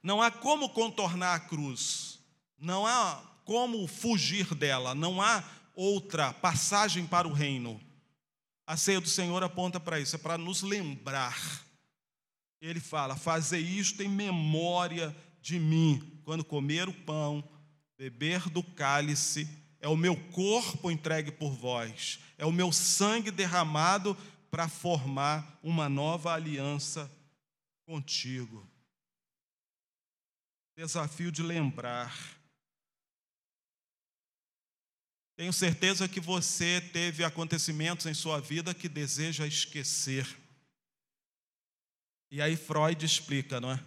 Não 0.01 0.23
há 0.23 0.31
como 0.31 0.69
contornar 0.69 1.35
a 1.35 1.39
cruz, 1.39 2.19
não 2.57 2.83
há 2.87 3.17
como 3.45 3.85
fugir 3.87 4.55
dela, 4.55 4.95
não 4.95 5.21
há 5.21 5.43
outra 5.79 6.33
passagem 6.33 7.07
para 7.07 7.27
o 7.27 7.31
reino. 7.31 7.79
A 8.67 8.75
ceia 8.75 8.99
do 8.99 9.07
Senhor 9.07 9.41
aponta 9.43 9.79
para 9.79 9.99
isso, 9.99 10.15
é 10.15 10.19
para 10.19 10.37
nos 10.37 10.61
lembrar. 10.61 11.65
Ele 12.61 12.81
fala: 12.81 13.15
Fazer 13.15 13.59
isto 13.59 14.03
em 14.03 14.09
memória 14.09 15.15
de 15.41 15.57
mim, 15.57 16.21
quando 16.25 16.43
comer 16.43 16.89
o 16.89 16.93
pão 16.93 17.43
Beber 17.97 18.49
do 18.49 18.63
cálice 18.63 19.45
é 19.81 19.87
o 19.89 19.97
meu 19.97 20.15
corpo 20.31 20.89
entregue 20.89 21.31
por 21.31 21.51
vós, 21.51 22.19
é 22.37 22.45
o 22.45 22.51
meu 22.51 22.71
sangue 22.71 23.29
derramado 23.29 24.15
para 24.49 24.69
formar 24.69 25.59
uma 25.61 25.89
nova 25.89 26.33
aliança 26.33 27.11
contigo. 27.85 28.65
Desafio 30.77 31.29
de 31.29 31.43
lembrar. 31.43 32.38
Tenho 35.39 35.53
certeza 35.53 36.05
que 36.05 36.19
você 36.19 36.81
teve 36.91 37.23
acontecimentos 37.23 38.05
em 38.05 38.13
sua 38.13 38.41
vida 38.41 38.73
que 38.73 38.89
deseja 38.89 39.47
esquecer. 39.47 40.27
E 42.29 42.41
aí 42.41 42.57
Freud 42.57 43.05
explica, 43.05 43.61
não 43.61 43.71
é? 43.71 43.79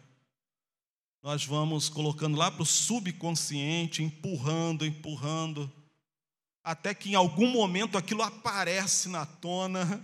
nós 1.22 1.44
vamos 1.44 1.90
colocando 1.90 2.38
lá 2.38 2.50
para 2.50 2.62
o 2.62 2.66
subconsciente, 2.66 4.02
empurrando, 4.02 4.86
empurrando, 4.86 5.70
até 6.64 6.94
que 6.94 7.10
em 7.10 7.14
algum 7.14 7.48
momento 7.48 7.98
aquilo 7.98 8.22
aparece 8.22 9.10
na 9.10 9.26
tona, 9.26 10.02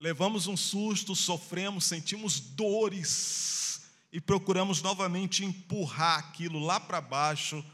levamos 0.00 0.46
um 0.46 0.56
susto, 0.56 1.16
sofremos, 1.16 1.86
sentimos 1.86 2.38
dores 2.38 3.82
e 4.12 4.20
procuramos 4.20 4.80
novamente 4.80 5.44
empurrar 5.44 6.20
aquilo 6.20 6.60
lá 6.60 6.78
para 6.78 7.00
baixo, 7.00 7.64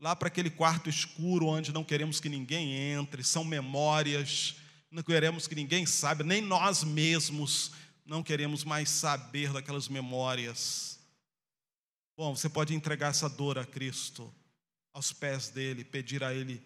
lá 0.00 0.14
para 0.14 0.28
aquele 0.28 0.50
quarto 0.50 0.88
escuro 0.88 1.46
onde 1.46 1.72
não 1.72 1.84
queremos 1.84 2.20
que 2.20 2.28
ninguém 2.28 2.74
entre, 2.74 3.24
são 3.24 3.44
memórias, 3.44 4.56
não 4.90 5.02
queremos 5.02 5.46
que 5.46 5.54
ninguém 5.54 5.84
saiba, 5.84 6.22
nem 6.22 6.40
nós 6.40 6.84
mesmos 6.84 7.72
não 8.04 8.22
queremos 8.22 8.64
mais 8.64 8.88
saber 8.88 9.52
daquelas 9.52 9.88
memórias. 9.88 10.98
Bom, 12.16 12.34
você 12.34 12.48
pode 12.48 12.74
entregar 12.74 13.08
essa 13.08 13.28
dor 13.28 13.58
a 13.58 13.66
Cristo, 13.66 14.32
aos 14.92 15.12
pés 15.12 15.50
dele, 15.50 15.84
pedir 15.84 16.24
a 16.24 16.32
Ele 16.32 16.62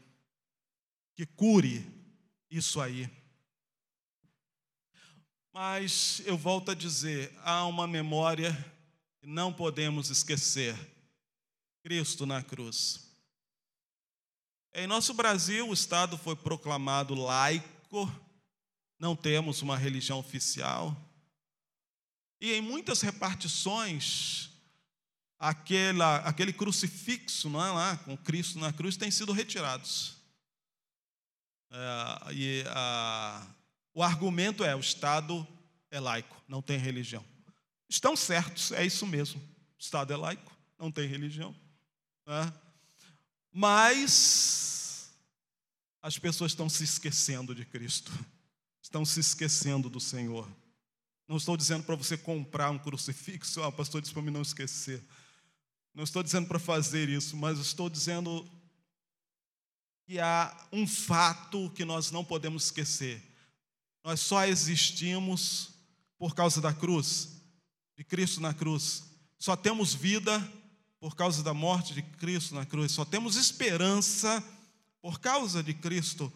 que 1.14 1.26
cure 1.26 1.84
isso 2.50 2.80
aí. 2.80 3.10
Mas 5.52 6.22
eu 6.24 6.36
volto 6.36 6.70
a 6.70 6.74
dizer: 6.74 7.36
há 7.42 7.66
uma 7.66 7.86
memória 7.86 8.52
que 9.20 9.26
não 9.26 9.52
podemos 9.52 10.08
esquecer: 10.08 10.74
Cristo 11.82 12.24
na 12.24 12.42
cruz. 12.42 13.11
Em 14.74 14.86
nosso 14.86 15.12
Brasil, 15.12 15.68
o 15.68 15.74
Estado 15.74 16.16
foi 16.16 16.34
proclamado 16.34 17.14
laico, 17.14 18.10
não 18.98 19.14
temos 19.14 19.60
uma 19.60 19.76
religião 19.76 20.18
oficial, 20.18 20.96
e 22.40 22.54
em 22.54 22.62
muitas 22.62 23.02
repartições, 23.02 24.50
aquela, 25.38 26.16
aquele 26.18 26.52
crucifixo 26.54 27.50
não 27.50 27.64
é, 27.64 27.70
lá, 27.70 27.96
com 27.98 28.16
Cristo 28.16 28.58
na 28.58 28.72
cruz 28.72 28.96
tem 28.96 29.10
sido 29.10 29.30
retirados. 29.30 30.16
É, 31.70 32.32
e 32.32 32.64
a, 32.68 33.46
o 33.92 34.02
argumento 34.02 34.64
é: 34.64 34.74
o 34.74 34.80
Estado 34.80 35.46
é 35.90 36.00
laico, 36.00 36.42
não 36.48 36.62
tem 36.62 36.78
religião. 36.78 37.24
Estão 37.88 38.16
certos, 38.16 38.72
é 38.72 38.86
isso 38.86 39.06
mesmo. 39.06 39.38
O 39.78 39.80
Estado 39.82 40.12
é 40.14 40.16
laico, 40.16 40.50
não 40.78 40.90
tem 40.90 41.06
religião. 41.06 41.54
É? 42.26 42.61
Mas 43.52 45.12
as 46.00 46.18
pessoas 46.18 46.52
estão 46.52 46.68
se 46.68 46.82
esquecendo 46.82 47.54
de 47.54 47.66
Cristo, 47.66 48.10
estão 48.82 49.04
se 49.04 49.20
esquecendo 49.20 49.90
do 49.90 50.00
Senhor. 50.00 50.48
Não 51.28 51.36
estou 51.36 51.56
dizendo 51.56 51.84
para 51.84 51.94
você 51.94 52.16
comprar 52.16 52.70
um 52.70 52.78
crucifixo, 52.78 53.62
ah, 53.62 53.68
o 53.68 53.72
pastor 53.72 54.00
disse 54.00 54.12
para 54.12 54.22
mim 54.22 54.30
não 54.30 54.42
esquecer. 54.42 55.02
Não 55.94 56.02
estou 56.02 56.22
dizendo 56.22 56.48
para 56.48 56.58
fazer 56.58 57.08
isso, 57.08 57.36
mas 57.36 57.58
estou 57.58 57.90
dizendo 57.90 58.48
que 60.06 60.18
há 60.18 60.68
um 60.72 60.86
fato 60.86 61.70
que 61.70 61.84
nós 61.84 62.10
não 62.10 62.24
podemos 62.24 62.64
esquecer. 62.64 63.22
Nós 64.02 64.20
só 64.20 64.46
existimos 64.46 65.74
por 66.18 66.34
causa 66.34 66.60
da 66.60 66.72
cruz, 66.72 67.42
de 67.96 68.02
Cristo 68.02 68.40
na 68.40 68.54
cruz. 68.54 69.04
Só 69.38 69.54
temos 69.54 69.94
vida 69.94 70.40
por 71.02 71.16
causa 71.16 71.42
da 71.42 71.52
morte 71.52 71.94
de 71.94 72.00
Cristo 72.00 72.54
na 72.54 72.64
cruz. 72.64 72.92
Só 72.92 73.04
temos 73.04 73.34
esperança 73.34 74.40
por 75.00 75.18
causa 75.18 75.60
de 75.60 75.74
Cristo. 75.74 76.32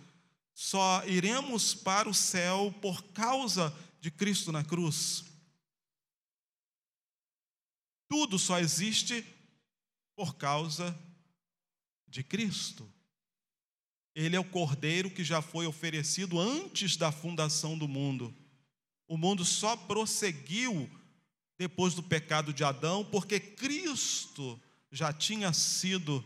Só 0.52 1.06
iremos 1.06 1.72
para 1.72 2.08
o 2.08 2.12
céu 2.12 2.74
por 2.82 3.00
causa 3.12 3.72
de 4.00 4.10
Cristo 4.10 4.50
na 4.50 4.64
cruz. 4.64 5.24
Tudo 8.08 8.40
só 8.40 8.58
existe 8.58 9.24
por 10.16 10.34
causa 10.34 10.98
de 12.08 12.24
Cristo. 12.24 12.92
Ele 14.16 14.34
é 14.34 14.40
o 14.40 14.50
cordeiro 14.50 15.12
que 15.12 15.22
já 15.22 15.40
foi 15.40 15.68
oferecido 15.68 16.40
antes 16.40 16.96
da 16.96 17.12
fundação 17.12 17.78
do 17.78 17.86
mundo. 17.86 18.34
O 19.06 19.16
mundo 19.16 19.44
só 19.44 19.76
prosseguiu 19.76 20.90
depois 21.58 21.94
do 21.94 22.02
pecado 22.02 22.52
de 22.52 22.62
Adão, 22.64 23.04
porque 23.04 23.40
Cristo 23.40 24.60
já 24.90 25.12
tinha 25.12 25.52
sido 25.52 26.24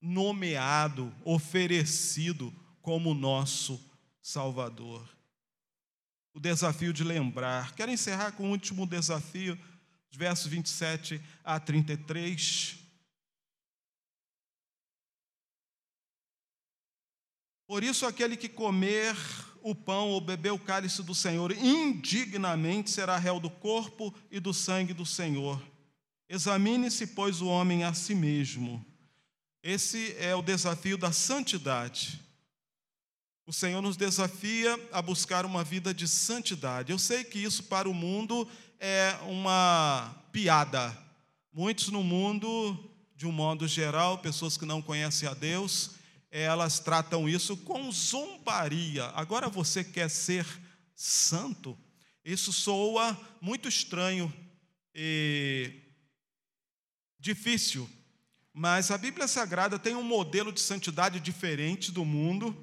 nomeado, 0.00 1.14
oferecido 1.24 2.52
como 2.80 3.14
nosso 3.14 3.80
Salvador. 4.20 5.08
O 6.34 6.40
desafio 6.40 6.92
de 6.92 7.04
lembrar. 7.04 7.74
Quero 7.74 7.92
encerrar 7.92 8.32
com 8.32 8.44
o 8.44 8.50
último 8.50 8.86
desafio, 8.86 9.58
versos 10.10 10.46
27 10.46 11.22
a 11.44 11.60
33. 11.60 12.78
Por 17.66 17.82
isso, 17.82 18.04
aquele 18.06 18.36
que 18.36 18.48
comer 18.48 19.16
o 19.62 19.74
pão 19.74 20.10
ou 20.10 20.20
beber 20.20 20.52
o 20.52 20.58
cálice 20.58 21.02
do 21.02 21.14
Senhor 21.14 21.52
indignamente 21.52 22.90
será 22.90 23.16
réu 23.16 23.38
do 23.38 23.48
corpo 23.48 24.12
e 24.30 24.40
do 24.40 24.52
sangue 24.52 24.92
do 24.92 25.06
Senhor. 25.06 25.62
Examine-se, 26.28 27.08
pois, 27.08 27.40
o 27.40 27.46
homem 27.46 27.84
a 27.84 27.92
si 27.92 28.14
mesmo. 28.14 28.84
Esse 29.62 30.16
é 30.18 30.34
o 30.34 30.42
desafio 30.42 30.98
da 30.98 31.12
santidade. 31.12 32.20
O 33.46 33.52
Senhor 33.52 33.82
nos 33.82 33.96
desafia 33.96 34.78
a 34.92 35.02
buscar 35.02 35.44
uma 35.44 35.62
vida 35.62 35.92
de 35.92 36.08
santidade. 36.08 36.90
Eu 36.90 36.98
sei 36.98 37.22
que 37.22 37.38
isso 37.38 37.64
para 37.64 37.88
o 37.88 37.94
mundo 37.94 38.48
é 38.80 39.16
uma 39.26 40.14
piada. 40.32 40.96
Muitos 41.52 41.88
no 41.88 42.02
mundo, 42.02 42.78
de 43.14 43.26
um 43.26 43.32
modo 43.32 43.68
geral, 43.68 44.18
pessoas 44.18 44.56
que 44.56 44.64
não 44.64 44.80
conhecem 44.80 45.28
a 45.28 45.34
Deus, 45.34 45.90
elas 46.40 46.80
tratam 46.80 47.28
isso 47.28 47.56
com 47.58 47.92
zombaria. 47.92 49.04
Agora 49.08 49.50
você 49.50 49.84
quer 49.84 50.08
ser 50.08 50.46
santo? 50.94 51.78
Isso 52.24 52.52
soa 52.52 53.18
muito 53.38 53.68
estranho 53.68 54.32
e 54.94 55.82
difícil. 57.18 57.88
Mas 58.54 58.90
a 58.90 58.96
Bíblia 58.96 59.28
Sagrada 59.28 59.78
tem 59.78 59.94
um 59.94 60.02
modelo 60.02 60.50
de 60.50 60.60
santidade 60.60 61.20
diferente 61.20 61.92
do 61.92 62.04
mundo. 62.04 62.56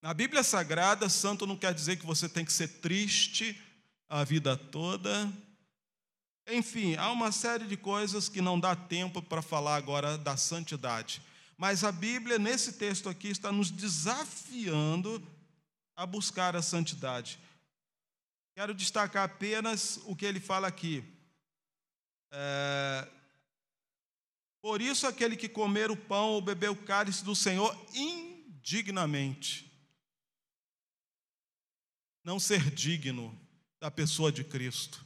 Na 0.00 0.14
Bíblia 0.14 0.44
Sagrada, 0.44 1.08
santo 1.08 1.46
não 1.46 1.56
quer 1.56 1.74
dizer 1.74 1.96
que 1.96 2.06
você 2.06 2.28
tem 2.28 2.44
que 2.44 2.52
ser 2.52 2.68
triste 2.80 3.60
a 4.08 4.22
vida 4.22 4.56
toda. 4.56 5.32
Enfim, 6.46 6.94
há 6.96 7.10
uma 7.10 7.32
série 7.32 7.66
de 7.66 7.76
coisas 7.76 8.28
que 8.28 8.42
não 8.42 8.60
dá 8.60 8.76
tempo 8.76 9.22
para 9.22 9.40
falar 9.40 9.76
agora 9.76 10.18
da 10.18 10.36
santidade. 10.36 11.22
Mas 11.56 11.82
a 11.84 11.90
Bíblia, 11.90 12.38
nesse 12.38 12.74
texto 12.74 13.08
aqui, 13.08 13.28
está 13.28 13.50
nos 13.50 13.70
desafiando 13.70 15.26
a 15.96 16.04
buscar 16.04 16.54
a 16.54 16.60
santidade. 16.60 17.38
Quero 18.54 18.74
destacar 18.74 19.24
apenas 19.24 19.98
o 20.04 20.14
que 20.14 20.26
ele 20.26 20.38
fala 20.38 20.68
aqui. 20.68 21.02
É... 22.30 23.08
Por 24.60 24.82
isso, 24.82 25.06
aquele 25.06 25.36
que 25.36 25.48
comer 25.48 25.90
o 25.90 25.96
pão 25.96 26.30
ou 26.30 26.42
beber 26.42 26.70
o 26.70 26.76
cálice 26.76 27.24
do 27.24 27.34
Senhor 27.34 27.74
indignamente, 27.94 29.70
não 32.22 32.38
ser 32.40 32.70
digno 32.70 33.38
da 33.80 33.90
pessoa 33.90 34.32
de 34.32 34.44
Cristo 34.44 35.03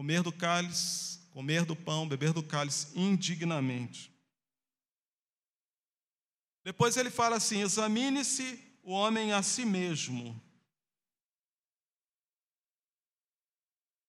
comer 0.00 0.22
do 0.22 0.32
cálice, 0.32 1.18
comer 1.30 1.66
do 1.66 1.76
pão, 1.76 2.08
beber 2.08 2.32
do 2.32 2.42
cálice 2.42 2.88
indignamente. 2.98 4.10
Depois 6.64 6.96
ele 6.96 7.10
fala 7.10 7.36
assim: 7.36 7.60
examine-se 7.60 8.58
o 8.82 8.92
homem 8.92 9.34
a 9.34 9.42
si 9.42 9.62
mesmo. 9.62 10.42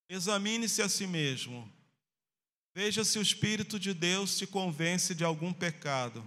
Examine-se 0.08 0.82
a 0.82 0.88
si 0.88 1.06
mesmo. 1.06 1.70
Veja 2.74 3.04
se 3.04 3.20
o 3.20 3.22
Espírito 3.22 3.78
de 3.78 3.94
Deus 3.94 4.38
te 4.38 4.48
convence 4.48 5.14
de 5.14 5.26
algum 5.26 5.52
pecado. 5.52 6.24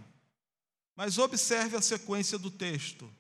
Mas 0.95 1.17
observe 1.17 1.75
a 1.75 1.81
sequência 1.81 2.39
do 2.39 2.51
texto. 2.51 3.11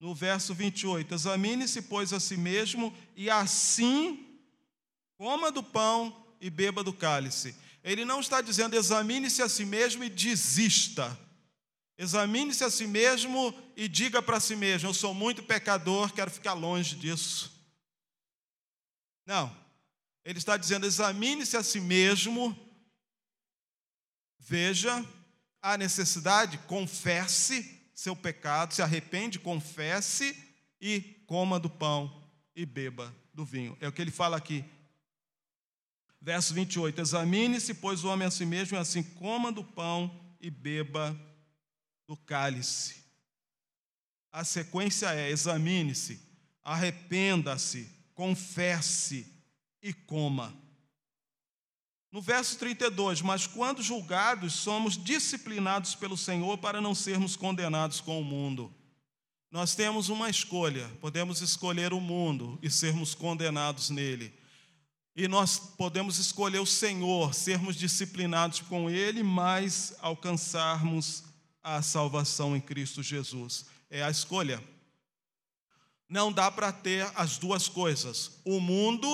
No 0.00 0.12
verso 0.12 0.52
28, 0.52 1.14
examine-se, 1.14 1.82
pois, 1.82 2.12
a 2.12 2.18
si 2.18 2.36
mesmo, 2.36 2.92
e 3.14 3.30
assim 3.30 4.31
Coma 5.22 5.52
do 5.52 5.62
pão 5.62 6.26
e 6.40 6.50
beba 6.50 6.82
do 6.82 6.92
cálice. 6.92 7.54
Ele 7.84 8.04
não 8.04 8.18
está 8.18 8.40
dizendo 8.40 8.74
examine-se 8.74 9.40
a 9.40 9.48
si 9.48 9.64
mesmo 9.64 10.02
e 10.02 10.10
desista. 10.10 11.16
Examine-se 11.96 12.64
a 12.64 12.68
si 12.68 12.88
mesmo 12.88 13.54
e 13.76 13.86
diga 13.86 14.20
para 14.20 14.40
si 14.40 14.56
mesmo: 14.56 14.88
Eu 14.88 14.92
sou 14.92 15.14
muito 15.14 15.44
pecador, 15.44 16.12
quero 16.12 16.28
ficar 16.28 16.54
longe 16.54 16.96
disso. 16.96 17.56
Não. 19.24 19.56
Ele 20.24 20.38
está 20.38 20.56
dizendo: 20.56 20.86
examine-se 20.86 21.56
a 21.56 21.62
si 21.62 21.78
mesmo, 21.78 22.58
veja 24.40 25.08
a 25.62 25.78
necessidade, 25.78 26.58
confesse 26.66 27.80
seu 27.94 28.16
pecado, 28.16 28.74
se 28.74 28.82
arrepende, 28.82 29.38
confesse 29.38 30.36
e 30.80 31.00
coma 31.28 31.60
do 31.60 31.70
pão 31.70 32.28
e 32.56 32.66
beba 32.66 33.14
do 33.32 33.44
vinho. 33.44 33.78
É 33.80 33.86
o 33.86 33.92
que 33.92 34.02
ele 34.02 34.10
fala 34.10 34.36
aqui. 34.36 34.64
Verso 36.22 36.54
28: 36.54 37.00
Examine-se, 37.00 37.74
pois, 37.74 38.04
o 38.04 38.08
homem 38.08 38.28
a 38.28 38.30
si 38.30 38.46
mesmo, 38.46 38.76
e 38.76 38.80
assim 38.80 39.02
coma 39.02 39.50
do 39.50 39.64
pão 39.64 40.20
e 40.40 40.48
beba 40.48 41.18
do 42.06 42.16
cálice. 42.16 43.02
A 44.30 44.44
sequência 44.44 45.12
é: 45.12 45.30
examine-se, 45.30 46.22
arrependa-se, 46.62 47.90
confesse 48.14 49.26
e 49.82 49.92
coma. 49.92 50.56
No 52.12 52.22
verso 52.22 52.56
32, 52.56 53.20
mas 53.20 53.48
quando 53.48 53.82
julgados, 53.82 54.52
somos 54.52 54.96
disciplinados 54.96 55.96
pelo 55.96 56.16
Senhor 56.16 56.56
para 56.58 56.80
não 56.80 56.94
sermos 56.94 57.34
condenados 57.34 58.00
com 58.00 58.20
o 58.20 58.24
mundo. 58.24 58.72
Nós 59.50 59.74
temos 59.74 60.08
uma 60.08 60.30
escolha: 60.30 60.88
podemos 61.00 61.40
escolher 61.40 61.92
o 61.92 62.00
mundo 62.00 62.60
e 62.62 62.70
sermos 62.70 63.12
condenados 63.12 63.90
nele 63.90 64.40
e 65.14 65.28
nós 65.28 65.58
podemos 65.58 66.18
escolher 66.18 66.58
o 66.58 66.66
Senhor, 66.66 67.34
sermos 67.34 67.76
disciplinados 67.76 68.60
com 68.62 68.88
Ele, 68.88 69.22
mas 69.22 69.94
alcançarmos 70.00 71.24
a 71.62 71.82
salvação 71.82 72.56
em 72.56 72.60
Cristo 72.60 73.02
Jesus. 73.02 73.66
É 73.90 74.02
a 74.02 74.10
escolha. 74.10 74.62
Não 76.08 76.32
dá 76.32 76.50
para 76.50 76.72
ter 76.72 77.10
as 77.14 77.36
duas 77.36 77.68
coisas: 77.68 78.40
o 78.42 78.58
mundo, 78.58 79.06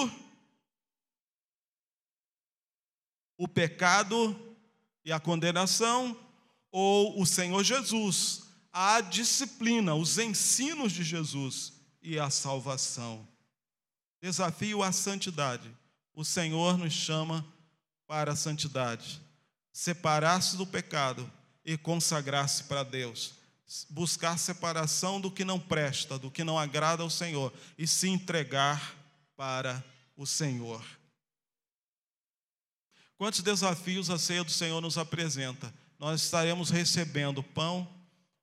o 3.36 3.48
pecado 3.48 4.56
e 5.04 5.10
a 5.10 5.18
condenação, 5.18 6.16
ou 6.70 7.20
o 7.20 7.26
Senhor 7.26 7.64
Jesus, 7.64 8.44
a 8.72 9.00
disciplina, 9.00 9.96
os 9.96 10.16
ensinos 10.16 10.92
de 10.92 11.02
Jesus 11.02 11.72
e 12.00 12.20
a 12.20 12.30
salvação. 12.30 13.26
Desafio 14.20 14.80
à 14.80 14.92
santidade 14.92 15.76
o 16.18 16.24
Senhor 16.24 16.76
nos 16.76 16.92
chama 16.92 17.46
para 18.04 18.32
a 18.32 18.36
santidade, 18.36 19.22
separar-se 19.72 20.56
do 20.56 20.66
pecado 20.66 21.30
e 21.64 21.78
consagrar-se 21.78 22.64
para 22.64 22.82
Deus, 22.82 23.34
buscar 23.88 24.36
separação 24.36 25.20
do 25.20 25.30
que 25.30 25.44
não 25.44 25.60
presta, 25.60 26.18
do 26.18 26.28
que 26.28 26.42
não 26.42 26.58
agrada 26.58 27.04
ao 27.04 27.08
Senhor 27.08 27.52
e 27.78 27.86
se 27.86 28.08
entregar 28.08 28.96
para 29.36 29.84
o 30.16 30.26
Senhor. 30.26 30.84
Quantos 33.16 33.40
desafios 33.40 34.10
a 34.10 34.18
ceia 34.18 34.42
do 34.42 34.50
Senhor 34.50 34.80
nos 34.80 34.98
apresenta? 34.98 35.72
Nós 36.00 36.20
estaremos 36.20 36.68
recebendo 36.68 37.38
o 37.38 37.44
pão 37.44 37.88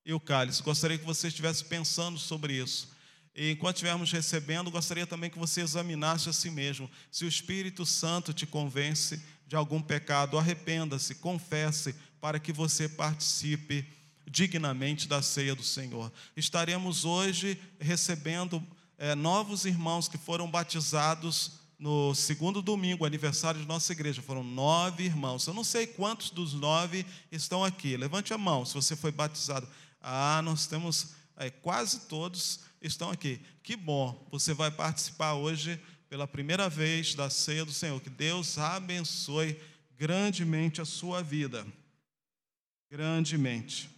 e 0.06 0.14
o 0.14 0.20
cálice. 0.20 0.64
Gostaria 0.64 0.98
que 0.98 1.04
você 1.04 1.28
estivesse 1.28 1.66
pensando 1.66 2.18
sobre 2.18 2.54
isso. 2.54 2.95
E 3.36 3.52
enquanto 3.52 3.76
estivermos 3.76 4.12
recebendo, 4.12 4.72
gostaria 4.72 5.06
também 5.06 5.30
que 5.30 5.38
você 5.38 5.62
examinasse 5.62 6.30
a 6.30 6.34
si 6.34 6.50
mesmo. 6.50 6.90
Se 7.12 7.26
o 7.26 7.28
Espírito 7.28 7.86
Santo 7.86 8.34
te 8.34 8.46
convence 8.46 9.22
de 9.46 9.56
algum 9.56 9.82
pecado, 9.82 10.38
arrependa-se, 10.38 11.16
confesse, 11.16 11.94
para 12.22 12.40
que 12.40 12.54
você 12.54 12.88
participe 12.88 13.86
dignamente 14.26 15.08
da 15.08 15.22
ceia 15.22 15.54
do 15.54 15.64
Senhor. 15.64 16.12
Estaremos 16.36 17.04
hoje 17.04 17.60
recebendo 17.80 18.66
é, 18.98 19.14
novos 19.14 19.66
irmãos 19.66 20.08
que 20.08 20.18
foram 20.18 20.50
batizados 20.50 21.60
no 21.78 22.16
segundo 22.16 22.62
domingo, 22.62 23.06
aniversário 23.06 23.60
de 23.60 23.68
nossa 23.68 23.92
igreja. 23.92 24.22
Foram 24.22 24.44
nove 24.44 25.04
irmãos. 25.04 25.46
Eu 25.46 25.54
não 25.54 25.64
sei 25.64 25.86
quantos 25.86 26.30
dos 26.30 26.54
nove 26.54 27.06
estão 27.32 27.64
aqui. 27.66 27.98
Levante 27.98 28.34
a 28.34 28.38
mão 28.38 28.66
se 28.66 28.74
você 28.74 28.96
foi 28.96 29.12
batizado. 29.12 29.68
Ah, 30.02 30.42
nós 30.44 30.66
temos 30.68 31.14
é, 31.38 31.50
quase 31.50 32.02
todos 32.02 32.62
estão 32.82 33.10
aqui. 33.10 33.42
Que 33.64 33.76
bom, 33.76 34.28
você 34.32 34.54
vai 34.54 34.72
participar 34.72 35.34
hoje 35.34 35.80
pela 36.10 36.28
primeira 36.28 36.70
vez 36.70 37.16
da 37.16 37.30
ceia 37.30 37.66
do 37.66 37.74
Senhor. 37.74 38.00
Que 38.02 38.10
Deus 38.10 38.58
abençoe 38.58 39.60
grandemente 39.98 40.82
a 40.82 40.86
sua 40.86 41.22
vida. 41.22 41.66
grandemente. 42.90 43.90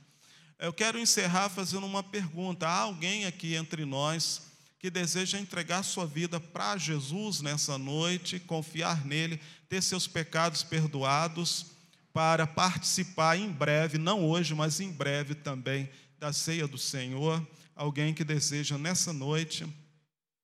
Eu 0.58 0.74
quero 0.74 0.98
encerrar 0.98 1.50
fazendo 1.50 1.86
uma 1.86 2.02
pergunta. 2.02 2.68
Há 2.68 2.80
alguém 2.80 3.26
aqui 3.26 3.54
entre 3.54 3.86
nós 3.86 4.42
que 4.80 4.90
deseja 4.90 5.40
entregar 5.40 5.84
sua 5.84 6.08
vida 6.08 6.40
para 6.40 6.78
Jesus 6.78 7.42
nessa 7.42 7.78
noite, 7.78 8.40
confiar 8.40 9.06
nele, 9.06 9.40
ter 9.70 9.82
seus 9.84 10.08
pecados 10.08 10.64
perdoados, 10.64 11.78
para 12.14 12.48
participar 12.48 13.38
em 13.38 13.52
breve, 13.52 14.00
não 14.00 14.28
hoje, 14.28 14.56
mas 14.56 14.80
em 14.80 14.92
breve 14.92 15.36
também, 15.36 15.88
da 16.20 16.34
ceia 16.34 16.68
do 16.68 16.78
Senhor? 16.78 17.46
Alguém 17.76 18.14
que 18.14 18.24
deseja 18.24 18.78
nessa 18.78 19.14
noite 19.14 19.66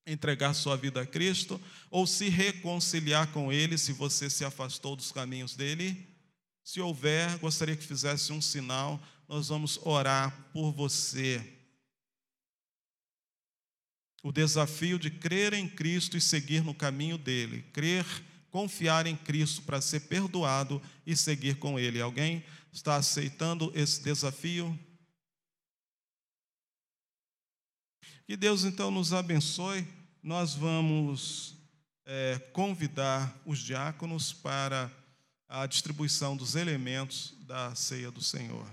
entregar 0.05 0.53
sua 0.53 0.76
vida 0.76 1.01
a 1.01 1.05
Cristo 1.05 1.59
ou 1.89 2.05
se 2.05 2.30
reconciliar 2.30 3.32
com 3.32 3.51
Ele 3.51 3.78
se 3.78 3.93
você 3.93 4.30
se 4.30 4.45
afastou 4.45 4.95
dos 4.95 5.11
caminhos 5.11 5.55
dele? 5.55 6.07
Se 6.63 6.80
houver, 6.80 7.38
gostaria 7.39 7.76
que 7.76 7.84
fizesse 7.84 8.32
um 8.32 8.41
sinal, 8.41 9.01
nós 9.28 9.49
vamos 9.49 9.80
orar 9.84 10.49
por 10.53 10.71
você. 10.71 11.43
O 14.21 14.32
desafio 14.32 14.97
de 14.97 15.09
crer 15.09 15.53
em 15.53 15.67
Cristo 15.67 16.15
e 16.15 16.21
seguir 16.21 16.63
no 16.63 16.74
caminho 16.74 17.17
dele, 17.17 17.63
crer, 17.74 18.05
confiar 18.49 19.05
em 19.05 19.17
Cristo 19.17 19.63
para 19.63 19.82
ser 19.82 20.01
perdoado 20.01 20.82
e 21.05 21.17
seguir 21.17 21.55
com 21.55 21.78
ele. 21.78 21.99
Alguém 21.99 22.45
está 22.71 22.95
aceitando 22.95 23.71
esse 23.76 24.01
desafio? 24.01 24.80
Que 28.26 28.38
Deus 28.38 28.63
então 28.63 28.89
nos 28.89 29.11
abençoe. 29.11 29.86
Nós 30.24 30.53
vamos 30.53 31.57
é, 32.05 32.39
convidar 32.53 33.38
os 33.45 33.59
diáconos 33.59 34.32
para 34.32 34.89
a 35.49 35.65
distribuição 35.65 36.38
dos 36.38 36.55
elementos 36.55 37.36
da 37.41 37.76
ceia 37.76 38.09
do 38.09 38.21
Senhor. 38.21 38.65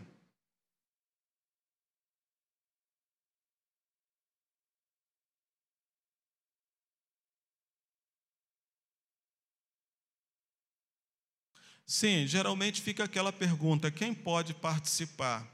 Sim, 11.84 12.24
geralmente 12.24 12.80
fica 12.80 13.02
aquela 13.02 13.32
pergunta: 13.32 13.90
quem 13.90 14.14
pode 14.14 14.54
participar? 14.54 15.44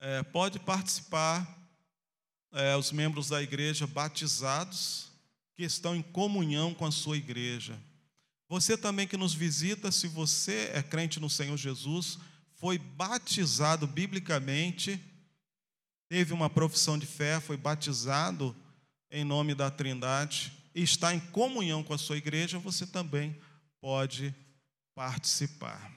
É, 0.00 0.24
pode 0.24 0.58
participar 0.58 1.65
é, 2.56 2.74
os 2.74 2.90
membros 2.90 3.28
da 3.28 3.42
igreja 3.42 3.86
batizados 3.86 5.08
que 5.54 5.62
estão 5.62 5.94
em 5.94 6.00
comunhão 6.00 6.72
com 6.72 6.86
a 6.86 6.90
sua 6.90 7.18
igreja. 7.18 7.78
Você 8.48 8.78
também 8.78 9.06
que 9.06 9.16
nos 9.16 9.34
visita, 9.34 9.92
se 9.92 10.08
você 10.08 10.70
é 10.72 10.82
crente 10.82 11.20
no 11.20 11.28
Senhor 11.28 11.56
Jesus, 11.56 12.18
foi 12.54 12.78
batizado 12.78 13.86
biblicamente, 13.86 14.98
teve 16.08 16.32
uma 16.32 16.48
profissão 16.48 16.98
de 16.98 17.04
fé, 17.04 17.40
foi 17.40 17.58
batizado 17.58 18.56
em 19.10 19.22
nome 19.22 19.54
da 19.54 19.70
Trindade 19.70 20.52
e 20.74 20.82
está 20.82 21.14
em 21.14 21.20
comunhão 21.20 21.82
com 21.82 21.92
a 21.92 21.98
sua 21.98 22.16
igreja, 22.16 22.58
você 22.58 22.86
também 22.86 23.36
pode 23.80 24.34
participar. 24.94 25.95